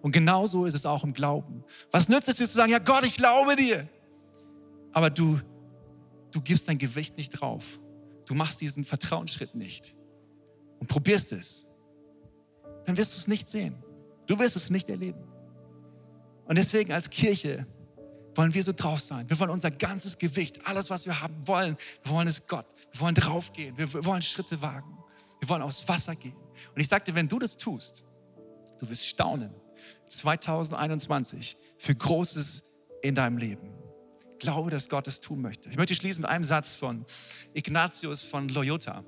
Und 0.00 0.12
genauso 0.12 0.66
ist 0.66 0.74
es 0.74 0.86
auch 0.86 1.04
im 1.04 1.12
Glauben. 1.12 1.64
Was 1.90 2.08
nützt 2.08 2.28
es 2.28 2.36
dir 2.36 2.46
zu 2.46 2.54
sagen, 2.54 2.72
ja 2.72 2.78
Gott, 2.78 3.04
ich 3.04 3.14
glaube 3.14 3.56
dir. 3.56 3.88
Aber 4.92 5.10
du, 5.10 5.40
du 6.30 6.40
gibst 6.40 6.68
dein 6.68 6.78
Gewicht 6.78 7.16
nicht 7.16 7.30
drauf. 7.30 7.80
Du 8.26 8.34
machst 8.34 8.60
diesen 8.60 8.84
Vertrauensschritt 8.84 9.54
nicht 9.54 9.94
und 10.78 10.88
probierst 10.88 11.32
es. 11.32 11.66
Dann 12.84 12.96
wirst 12.96 13.14
du 13.14 13.18
es 13.18 13.28
nicht 13.28 13.50
sehen. 13.50 13.82
Du 14.26 14.38
wirst 14.38 14.56
es 14.56 14.70
nicht 14.70 14.88
erleben. 14.88 15.22
Und 16.44 16.56
deswegen 16.56 16.92
als 16.92 17.10
Kirche 17.10 17.66
wollen 18.34 18.54
wir 18.54 18.62
so 18.62 18.72
drauf 18.72 19.00
sein. 19.00 19.28
Wir 19.28 19.38
wollen 19.38 19.50
unser 19.50 19.70
ganzes 19.70 20.18
Gewicht, 20.18 20.66
alles, 20.66 20.90
was 20.90 21.06
wir 21.06 21.20
haben 21.20 21.46
wollen, 21.46 21.76
wir 22.02 22.12
wollen 22.12 22.28
es 22.28 22.46
Gott. 22.46 22.66
Wir 22.92 23.00
wollen 23.00 23.14
draufgehen. 23.14 23.76
Wir 23.76 24.04
wollen 24.04 24.22
Schritte 24.22 24.60
wagen. 24.60 24.98
Wir 25.40 25.48
wollen 25.48 25.62
aufs 25.62 25.86
Wasser 25.88 26.14
gehen. 26.14 26.36
Und 26.74 26.80
ich 26.80 26.88
sagte, 26.88 27.14
wenn 27.14 27.28
du 27.28 27.38
das 27.38 27.56
tust, 27.56 28.04
du 28.78 28.88
wirst 28.88 29.06
staunen. 29.06 29.52
2021 30.08 31.56
für 31.78 31.94
Großes 31.94 32.64
in 33.02 33.14
deinem 33.14 33.38
Leben. 33.38 33.72
Glaube, 34.38 34.70
dass 34.70 34.88
Gott 34.88 35.06
es 35.06 35.20
tun 35.20 35.40
möchte. 35.40 35.70
Ich 35.70 35.76
möchte 35.76 35.94
schließen 35.94 36.22
mit 36.22 36.30
einem 36.30 36.44
Satz 36.44 36.74
von 36.74 37.04
Ignatius 37.54 38.22
von 38.22 38.48
Loyola. 38.48 39.04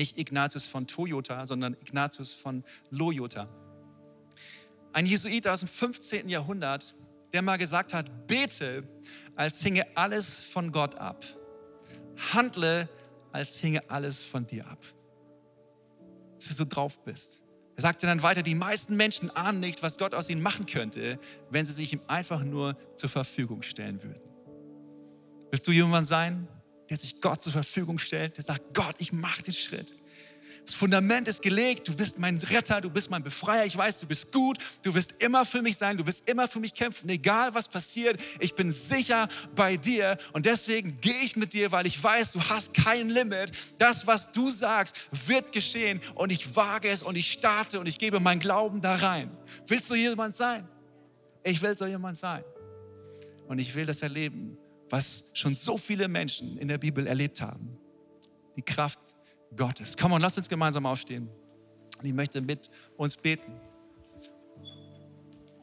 Nicht 0.00 0.16
Ignatius 0.18 0.66
von 0.66 0.86
Toyota, 0.86 1.44
sondern 1.44 1.74
Ignatius 1.74 2.32
von 2.32 2.64
Loyola. 2.88 3.50
ein 4.94 5.04
Jesuit 5.04 5.46
aus 5.46 5.60
dem 5.60 5.68
15. 5.68 6.30
Jahrhundert, 6.30 6.94
der 7.34 7.42
mal 7.42 7.58
gesagt 7.58 7.92
hat, 7.92 8.26
bete, 8.26 8.82
als 9.36 9.62
hinge 9.62 9.84
alles 9.98 10.40
von 10.40 10.72
Gott 10.72 10.94
ab. 10.94 11.26
Handle, 12.32 12.88
als 13.30 13.58
hinge 13.58 13.90
alles 13.90 14.24
von 14.24 14.46
dir 14.46 14.66
ab. 14.68 14.82
Dass 16.36 16.48
du 16.48 16.54
so 16.54 16.64
drauf 16.64 17.04
bist. 17.04 17.42
Er 17.76 17.82
sagte 17.82 18.06
dann 18.06 18.22
weiter, 18.22 18.42
die 18.42 18.54
meisten 18.54 18.96
Menschen 18.96 19.28
ahnen 19.36 19.60
nicht, 19.60 19.82
was 19.82 19.98
Gott 19.98 20.14
aus 20.14 20.30
ihnen 20.30 20.40
machen 20.40 20.64
könnte, 20.64 21.20
wenn 21.50 21.66
sie 21.66 21.74
sich 21.74 21.92
ihm 21.92 22.00
einfach 22.06 22.42
nur 22.42 22.74
zur 22.96 23.10
Verfügung 23.10 23.60
stellen 23.60 24.02
würden. 24.02 24.22
Willst 25.50 25.68
du 25.68 25.72
jemand 25.72 26.06
sein, 26.06 26.48
der 26.90 26.96
sich 26.96 27.20
Gott 27.20 27.42
zur 27.42 27.52
Verfügung 27.52 27.98
stellt, 27.98 28.36
der 28.36 28.44
sagt, 28.44 28.74
Gott, 28.74 28.96
ich 28.98 29.12
mache 29.12 29.42
den 29.42 29.54
Schritt. 29.54 29.94
Das 30.66 30.74
Fundament 30.74 31.26
ist 31.26 31.42
gelegt. 31.42 31.88
Du 31.88 31.96
bist 31.96 32.18
mein 32.18 32.36
Retter, 32.36 32.80
du 32.80 32.90
bist 32.90 33.10
mein 33.10 33.22
Befreier. 33.22 33.64
Ich 33.64 33.76
weiß, 33.76 33.98
du 33.98 34.06
bist 34.06 34.30
gut. 34.30 34.58
Du 34.82 34.94
wirst 34.94 35.12
immer 35.18 35.44
für 35.44 35.62
mich 35.62 35.76
sein. 35.76 35.96
Du 35.96 36.06
wirst 36.06 36.28
immer 36.28 36.48
für 36.48 36.60
mich 36.60 36.74
kämpfen. 36.74 37.08
Egal 37.08 37.54
was 37.54 37.66
passiert, 37.66 38.20
ich 38.38 38.54
bin 38.54 38.70
sicher 38.70 39.28
bei 39.54 39.76
dir. 39.76 40.18
Und 40.32 40.46
deswegen 40.46 41.00
gehe 41.00 41.22
ich 41.22 41.36
mit 41.36 41.54
dir, 41.54 41.72
weil 41.72 41.86
ich 41.86 42.00
weiß, 42.00 42.32
du 42.32 42.42
hast 42.42 42.74
kein 42.74 43.08
Limit. 43.08 43.52
Das, 43.78 44.06
was 44.06 44.32
du 44.32 44.50
sagst, 44.50 45.08
wird 45.26 45.52
geschehen. 45.52 46.00
Und 46.14 46.30
ich 46.30 46.54
wage 46.54 46.88
es 46.88 47.02
und 47.02 47.16
ich 47.16 47.32
starte 47.32 47.80
und 47.80 47.86
ich 47.86 47.98
gebe 47.98 48.20
meinen 48.20 48.40
Glauben 48.40 48.80
da 48.80 48.96
rein. 48.96 49.30
Willst 49.66 49.90
du 49.90 49.94
jemand 49.94 50.36
sein? 50.36 50.68
Ich 51.42 51.62
will 51.62 51.76
so 51.76 51.86
jemand 51.86 52.16
sein. 52.16 52.44
Und 53.48 53.58
ich 53.58 53.74
will 53.74 53.86
das 53.86 54.02
erleben, 54.02 54.56
was 54.90 55.24
schon 55.32 55.54
so 55.54 55.78
viele 55.78 56.08
Menschen 56.08 56.58
in 56.58 56.68
der 56.68 56.78
Bibel 56.78 57.06
erlebt 57.06 57.40
haben. 57.40 57.78
Die 58.56 58.62
Kraft 58.62 59.00
Gottes. 59.56 59.96
Komm 59.96 60.12
und 60.12 60.20
lass 60.20 60.36
uns 60.36 60.48
gemeinsam 60.48 60.84
aufstehen. 60.84 61.28
Und 61.98 62.04
ich 62.04 62.12
möchte 62.12 62.40
mit 62.40 62.68
uns 62.96 63.16
beten. 63.16 63.52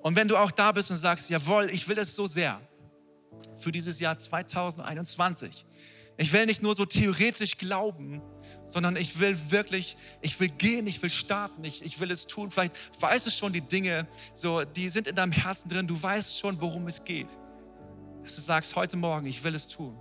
Und 0.01 0.15
wenn 0.15 0.27
du 0.27 0.37
auch 0.37 0.51
da 0.51 0.71
bist 0.71 0.89
und 0.91 0.97
sagst, 0.97 1.29
jawohl, 1.29 1.69
ich 1.71 1.87
will 1.87 1.97
es 1.97 2.15
so 2.15 2.27
sehr 2.27 2.61
für 3.55 3.71
dieses 3.71 3.99
Jahr 3.99 4.17
2021. 4.17 5.65
Ich 6.17 6.33
will 6.33 6.45
nicht 6.45 6.63
nur 6.63 6.75
so 6.75 6.85
theoretisch 6.85 7.57
glauben, 7.57 8.21
sondern 8.67 8.95
ich 8.95 9.19
will 9.19 9.37
wirklich, 9.49 9.97
ich 10.21 10.39
will 10.39 10.49
gehen, 10.49 10.87
ich 10.87 11.01
will 11.01 11.09
starten, 11.09 11.63
ich, 11.63 11.83
ich 11.83 11.99
will 11.99 12.09
es 12.09 12.25
tun. 12.25 12.49
Vielleicht 12.49 12.75
weißt 12.99 13.27
du 13.27 13.31
schon 13.31 13.53
die 13.53 13.61
Dinge, 13.61 14.07
so, 14.33 14.63
die 14.63 14.89
sind 14.89 15.07
in 15.07 15.15
deinem 15.15 15.31
Herzen 15.31 15.69
drin, 15.69 15.87
du 15.87 16.01
weißt 16.01 16.39
schon, 16.39 16.59
worum 16.59 16.87
es 16.87 17.03
geht. 17.03 17.27
Dass 18.27 18.35
du 18.35 18.41
sagst, 18.41 18.75
heute 18.75 18.97
Morgen, 18.97 19.25
ich 19.25 19.41
will 19.45 19.55
es 19.55 19.69
tun. 19.69 19.97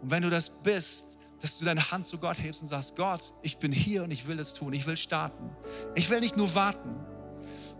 Und 0.00 0.08
wenn 0.08 0.22
du 0.22 0.30
das 0.30 0.50
bist, 0.50 1.18
dass 1.40 1.58
du 1.58 1.64
deine 1.64 1.90
Hand 1.90 2.06
zu 2.06 2.16
Gott 2.16 2.38
hebst 2.38 2.62
und 2.62 2.68
sagst, 2.68 2.94
Gott, 2.94 3.34
ich 3.42 3.58
bin 3.58 3.72
hier 3.72 4.04
und 4.04 4.12
ich 4.12 4.28
will 4.28 4.38
es 4.38 4.54
tun, 4.54 4.72
ich 4.72 4.86
will 4.86 4.96
starten. 4.96 5.50
Ich 5.96 6.08
will 6.08 6.20
nicht 6.20 6.36
nur 6.36 6.54
warten, 6.54 6.94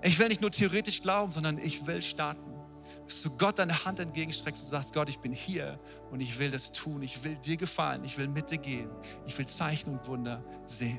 ich 0.03 0.19
will 0.19 0.27
nicht 0.27 0.41
nur 0.41 0.51
theoretisch 0.51 1.03
glauben, 1.03 1.31
sondern 1.31 1.59
ich 1.59 1.87
will 1.87 2.03
starten. 2.03 2.53
Dass 3.07 3.23
du 3.23 3.31
Gott 3.37 3.61
deine 3.61 3.85
Hand 3.85 4.01
entgegenstreckst 4.01 4.65
und 4.65 4.71
sagst, 4.71 4.93
Gott, 4.93 5.09
ich 5.09 5.21
bin 5.21 5.33
hier 5.33 5.79
und 6.11 6.19
ich 6.19 6.37
will 6.37 6.51
das 6.51 6.73
tun, 6.73 7.03
ich 7.03 7.23
will 7.23 7.37
dir 7.37 7.57
gefallen, 7.57 8.03
ich 8.03 8.19
will 8.19 8.27
mit 8.27 8.51
dir 8.51 8.59
gehen, 8.59 8.91
ich 9.25 9.39
will 9.39 9.47
Zeichen 9.47 9.91
und 9.91 10.09
Wunder 10.09 10.43
sehen. 10.65 10.99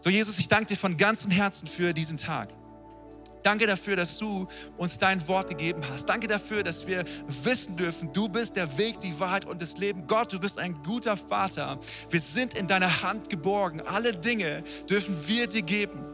So 0.00 0.10
Jesus, 0.10 0.40
ich 0.40 0.48
danke 0.48 0.66
dir 0.66 0.76
von 0.76 0.96
ganzem 0.96 1.30
Herzen 1.30 1.68
für 1.68 1.94
diesen 1.94 2.16
Tag. 2.16 2.52
Danke 3.42 3.66
dafür, 3.66 3.96
dass 3.96 4.18
du 4.18 4.46
uns 4.76 4.98
dein 4.98 5.26
Wort 5.28 5.48
gegeben 5.48 5.82
hast. 5.90 6.08
Danke 6.08 6.26
dafür, 6.26 6.62
dass 6.62 6.86
wir 6.86 7.04
wissen 7.42 7.76
dürfen, 7.76 8.12
du 8.12 8.28
bist 8.28 8.56
der 8.56 8.78
Weg, 8.78 9.00
die 9.00 9.18
Wahrheit 9.18 9.44
und 9.44 9.60
das 9.60 9.76
Leben. 9.78 10.06
Gott, 10.06 10.32
du 10.32 10.38
bist 10.38 10.58
ein 10.58 10.74
guter 10.82 11.16
Vater. 11.16 11.78
Wir 12.10 12.20
sind 12.20 12.54
in 12.54 12.66
deiner 12.66 13.02
Hand 13.02 13.30
geborgen. 13.30 13.80
Alle 13.80 14.12
Dinge 14.12 14.62
dürfen 14.88 15.16
wir 15.26 15.46
dir 15.46 15.62
geben. 15.62 16.04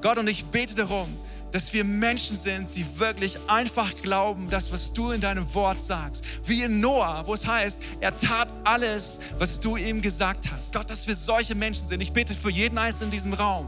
Gott, 0.00 0.18
und 0.18 0.28
ich 0.28 0.46
bete 0.46 0.74
darum, 0.74 1.16
dass 1.56 1.72
wir 1.72 1.84
Menschen 1.84 2.38
sind, 2.38 2.76
die 2.76 2.84
wirklich 2.98 3.38
einfach 3.46 3.90
glauben, 4.02 4.50
das, 4.50 4.70
was 4.72 4.92
du 4.92 5.12
in 5.12 5.22
deinem 5.22 5.54
Wort 5.54 5.82
sagst. 5.82 6.22
Wie 6.44 6.62
in 6.62 6.80
Noah, 6.80 7.26
wo 7.26 7.32
es 7.32 7.46
heißt, 7.46 7.80
er 7.98 8.14
tat 8.14 8.48
alles, 8.64 9.18
was 9.38 9.58
du 9.58 9.78
ihm 9.78 10.02
gesagt 10.02 10.52
hast. 10.52 10.74
Gott, 10.74 10.90
dass 10.90 11.06
wir 11.06 11.16
solche 11.16 11.54
Menschen 11.54 11.86
sind. 11.86 12.02
Ich 12.02 12.12
bete 12.12 12.34
für 12.34 12.50
jeden 12.50 12.76
Einzelnen 12.76 13.10
in 13.10 13.12
diesem 13.12 13.32
Raum, 13.32 13.66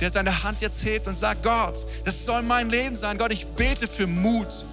der 0.00 0.12
seine 0.12 0.44
Hand 0.44 0.60
jetzt 0.60 0.84
hebt 0.84 1.08
und 1.08 1.16
sagt, 1.16 1.42
Gott, 1.42 1.84
das 2.04 2.24
soll 2.24 2.42
mein 2.42 2.70
Leben 2.70 2.94
sein. 2.94 3.18
Gott, 3.18 3.32
ich 3.32 3.48
bete 3.48 3.88
für 3.88 4.06
Mut. 4.06 4.64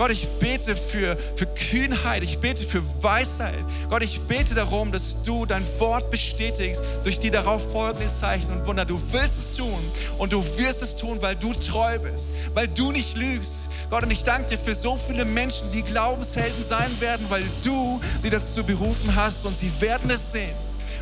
Gott, 0.00 0.12
ich 0.12 0.26
bete 0.38 0.76
für, 0.76 1.14
für 1.36 1.44
Kühnheit, 1.44 2.22
ich 2.22 2.38
bete 2.38 2.64
für 2.64 2.82
Weisheit. 3.02 3.62
Gott, 3.90 4.02
ich 4.02 4.18
bete 4.22 4.54
darum, 4.54 4.92
dass 4.92 5.22
du 5.24 5.44
dein 5.44 5.62
Wort 5.78 6.10
bestätigst 6.10 6.80
durch 7.04 7.18
die 7.18 7.30
darauf 7.30 7.70
folgenden 7.70 8.10
Zeichen 8.10 8.50
und 8.50 8.66
Wunder. 8.66 8.86
Du 8.86 8.98
willst 9.12 9.38
es 9.38 9.52
tun 9.52 9.78
und 10.16 10.32
du 10.32 10.42
wirst 10.56 10.80
es 10.80 10.96
tun, 10.96 11.18
weil 11.20 11.36
du 11.36 11.52
treu 11.52 11.98
bist, 11.98 12.30
weil 12.54 12.66
du 12.66 12.92
nicht 12.92 13.14
lügst. 13.14 13.66
Gott, 13.90 14.04
und 14.04 14.10
ich 14.10 14.24
danke 14.24 14.48
dir 14.48 14.58
für 14.58 14.74
so 14.74 14.96
viele 14.96 15.26
Menschen, 15.26 15.70
die 15.70 15.82
Glaubenshelden 15.82 16.64
sein 16.64 16.98
werden, 16.98 17.26
weil 17.28 17.44
du 17.62 18.00
sie 18.22 18.30
dazu 18.30 18.64
berufen 18.64 19.14
hast 19.14 19.44
und 19.44 19.58
sie 19.58 19.70
werden 19.80 20.08
es 20.08 20.32
sehen. 20.32 20.54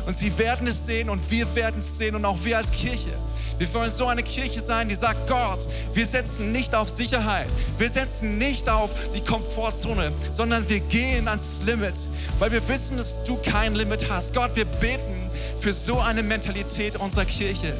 Und 0.07 0.17
sie 0.17 0.37
werden 0.37 0.67
es 0.67 0.85
sehen 0.85 1.09
und 1.09 1.31
wir 1.31 1.55
werden 1.55 1.79
es 1.79 1.97
sehen 1.97 2.15
und 2.15 2.25
auch 2.25 2.43
wir 2.43 2.57
als 2.57 2.69
Kirche. 2.69 3.11
Wir 3.59 3.73
wollen 3.73 3.91
so 3.91 4.07
eine 4.07 4.23
Kirche 4.23 4.61
sein, 4.61 4.89
die 4.89 4.95
sagt, 4.95 5.27
Gott, 5.27 5.67
wir 5.93 6.05
setzen 6.05 6.51
nicht 6.51 6.73
auf 6.73 6.89
Sicherheit, 6.89 7.47
wir 7.77 7.89
setzen 7.89 8.37
nicht 8.37 8.69
auf 8.69 8.91
die 9.15 9.21
Komfortzone, 9.21 10.11
sondern 10.31 10.67
wir 10.69 10.79
gehen 10.79 11.27
ans 11.27 11.61
Limit, 11.65 11.95
weil 12.39 12.51
wir 12.51 12.67
wissen, 12.67 12.97
dass 12.97 13.23
du 13.25 13.37
kein 13.37 13.75
Limit 13.75 14.09
hast. 14.09 14.33
Gott, 14.33 14.55
wir 14.55 14.65
beten 14.65 15.29
für 15.59 15.73
so 15.73 15.99
eine 15.99 16.23
Mentalität 16.23 16.95
unserer 16.95 17.25
Kirche 17.25 17.75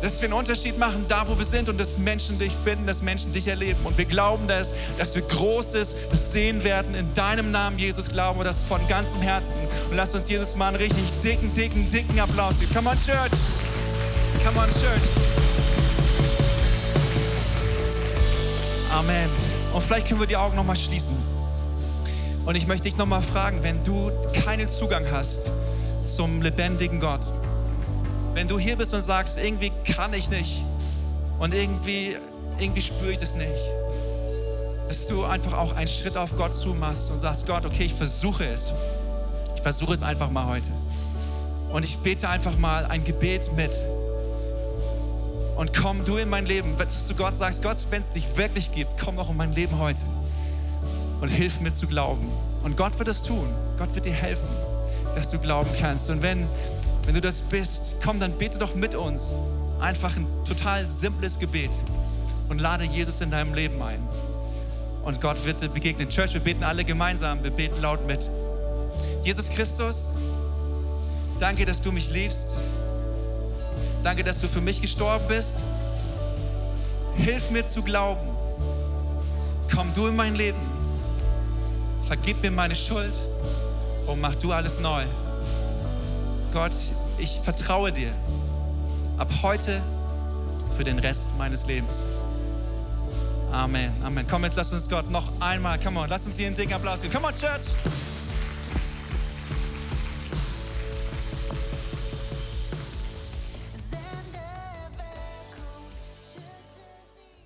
dass 0.00 0.20
wir 0.20 0.28
einen 0.28 0.38
Unterschied 0.38 0.78
machen 0.78 1.04
da, 1.08 1.28
wo 1.28 1.38
wir 1.38 1.44
sind 1.44 1.68
und 1.68 1.78
dass 1.78 1.98
Menschen 1.98 2.38
dich 2.38 2.52
finden, 2.52 2.86
dass 2.86 3.02
Menschen 3.02 3.32
dich 3.32 3.46
erleben. 3.48 3.80
Und 3.84 3.98
wir 3.98 4.04
glauben 4.04 4.48
das, 4.48 4.72
dass 4.98 5.14
wir 5.14 5.22
Großes 5.22 5.96
sehen 6.12 6.64
werden. 6.64 6.94
In 6.94 7.12
deinem 7.14 7.50
Namen, 7.50 7.78
Jesus, 7.78 8.08
glauben 8.08 8.40
wir 8.40 8.44
das 8.44 8.62
von 8.62 8.80
ganzem 8.88 9.20
Herzen. 9.20 9.54
Und 9.90 9.96
lass 9.96 10.14
uns 10.14 10.28
Jesus 10.28 10.56
mal 10.56 10.68
einen 10.68 10.76
richtig 10.76 11.04
dicken, 11.22 11.52
dicken, 11.54 11.90
dicken 11.90 12.18
Applaus 12.18 12.58
geben. 12.58 12.72
Come 12.74 12.90
on, 12.90 12.96
Church. 12.96 13.30
Come 14.44 14.58
on, 14.58 14.70
Church. 14.70 15.02
Amen. 18.90 19.30
Und 19.72 19.82
vielleicht 19.82 20.08
können 20.08 20.20
wir 20.20 20.26
die 20.26 20.36
Augen 20.36 20.56
nochmal 20.56 20.76
schließen. 20.76 21.14
Und 22.46 22.54
ich 22.54 22.66
möchte 22.66 22.84
dich 22.84 22.96
nochmal 22.96 23.22
fragen, 23.22 23.62
wenn 23.62 23.84
du 23.84 24.10
keinen 24.44 24.68
Zugang 24.68 25.04
hast 25.10 25.52
zum 26.04 26.42
lebendigen 26.42 27.00
Gott, 27.00 27.32
wenn 28.34 28.48
du 28.48 28.58
hier 28.58 28.76
bist 28.76 28.94
und 28.94 29.02
sagst, 29.02 29.38
irgendwie 29.38 29.72
kann 29.84 30.14
ich 30.14 30.30
nicht 30.30 30.64
und 31.38 31.54
irgendwie, 31.54 32.16
irgendwie 32.58 32.80
spüre 32.80 33.12
ich 33.12 33.18
das 33.18 33.34
nicht, 33.34 33.62
dass 34.88 35.06
du 35.06 35.24
einfach 35.24 35.52
auch 35.52 35.76
einen 35.76 35.88
Schritt 35.88 36.16
auf 36.16 36.36
Gott 36.36 36.54
zumachst 36.54 37.10
und 37.10 37.20
sagst, 37.20 37.46
Gott, 37.46 37.64
okay, 37.66 37.84
ich 37.84 37.94
versuche 37.94 38.46
es. 38.46 38.72
Ich 39.54 39.62
versuche 39.62 39.92
es 39.92 40.02
einfach 40.02 40.30
mal 40.30 40.46
heute. 40.46 40.70
Und 41.72 41.84
ich 41.84 41.98
bete 41.98 42.28
einfach 42.28 42.56
mal 42.56 42.86
ein 42.86 43.04
Gebet 43.04 43.52
mit. 43.54 43.72
Und 45.60 45.76
komm 45.76 46.04
du 46.06 46.16
in 46.16 46.30
mein 46.30 46.46
Leben, 46.46 46.74
dass 46.78 47.06
du 47.06 47.14
Gott 47.14 47.36
sagst, 47.36 47.62
Gott, 47.62 47.76
wenn 47.90 48.00
es 48.00 48.08
dich 48.08 48.24
wirklich 48.36 48.72
gibt, 48.72 48.98
komm 48.98 49.16
doch 49.16 49.28
in 49.28 49.36
mein 49.36 49.52
Leben 49.52 49.78
heute. 49.78 50.00
Und 51.20 51.28
hilf 51.28 51.60
mir 51.60 51.74
zu 51.74 51.86
glauben. 51.86 52.26
Und 52.62 52.78
Gott 52.78 52.98
wird 52.98 53.08
es 53.08 53.22
tun. 53.22 53.46
Gott 53.78 53.94
wird 53.94 54.06
dir 54.06 54.12
helfen, 54.12 54.48
dass 55.14 55.28
du 55.28 55.38
glauben 55.38 55.68
kannst. 55.78 56.08
Und 56.08 56.22
wenn 56.22 56.48
wenn 57.10 57.14
du 57.14 57.20
das 57.20 57.42
bist, 57.42 57.96
komm, 58.04 58.20
dann 58.20 58.32
bete 58.32 58.58
doch 58.58 58.74
mit 58.74 58.94
uns. 58.94 59.36
Einfach 59.80 60.16
ein 60.16 60.26
total 60.46 60.86
simples 60.86 61.38
Gebet 61.38 61.70
und 62.48 62.60
lade 62.60 62.84
Jesus 62.84 63.20
in 63.20 63.30
deinem 63.30 63.52
Leben 63.54 63.82
ein. 63.82 64.00
Und 65.04 65.20
Gott 65.20 65.44
wird 65.44 65.60
dir 65.60 65.68
begegnen. 65.68 66.08
Church, 66.08 66.34
wir 66.34 66.40
beten 66.40 66.62
alle 66.62 66.84
gemeinsam, 66.84 67.42
wir 67.42 67.50
beten 67.50 67.80
laut 67.82 68.06
mit. 68.06 68.30
Jesus 69.24 69.48
Christus, 69.48 70.08
danke, 71.38 71.64
dass 71.64 71.80
du 71.80 71.90
mich 71.90 72.10
liebst. 72.10 72.58
Danke, 74.02 74.24
dass 74.24 74.40
du 74.40 74.48
für 74.48 74.60
mich 74.60 74.80
gestorben 74.80 75.26
bist. 75.28 75.62
Hilf 77.16 77.50
mir 77.50 77.66
zu 77.66 77.82
glauben. 77.82 78.26
Komm 79.74 79.92
du 79.94 80.06
in 80.06 80.16
mein 80.16 80.34
Leben. 80.34 80.58
Vergib 82.06 82.42
mir 82.42 82.50
meine 82.50 82.74
Schuld 82.74 83.16
und 84.06 84.20
mach 84.20 84.34
du 84.34 84.52
alles 84.52 84.80
neu. 84.80 85.04
Gott, 86.52 86.72
ich 87.18 87.40
vertraue 87.42 87.92
dir 87.92 88.12
ab 89.18 89.30
heute 89.42 89.80
für 90.76 90.82
den 90.82 90.98
Rest 90.98 91.28
meines 91.36 91.66
Lebens. 91.66 92.06
Amen, 93.52 93.92
Amen. 94.02 94.26
Komm, 94.28 94.44
jetzt 94.44 94.56
lass 94.56 94.72
uns 94.72 94.88
Gott 94.88 95.10
noch 95.10 95.30
einmal, 95.40 95.78
come 95.78 96.00
on, 96.00 96.08
lass 96.08 96.26
uns 96.26 96.36
hier 96.36 96.46
einen 96.46 96.56
dicken 96.56 96.72
Applaus 96.72 97.02
geben. 97.02 97.12
Come 97.12 97.26
on, 97.26 97.34
Church! 97.34 97.66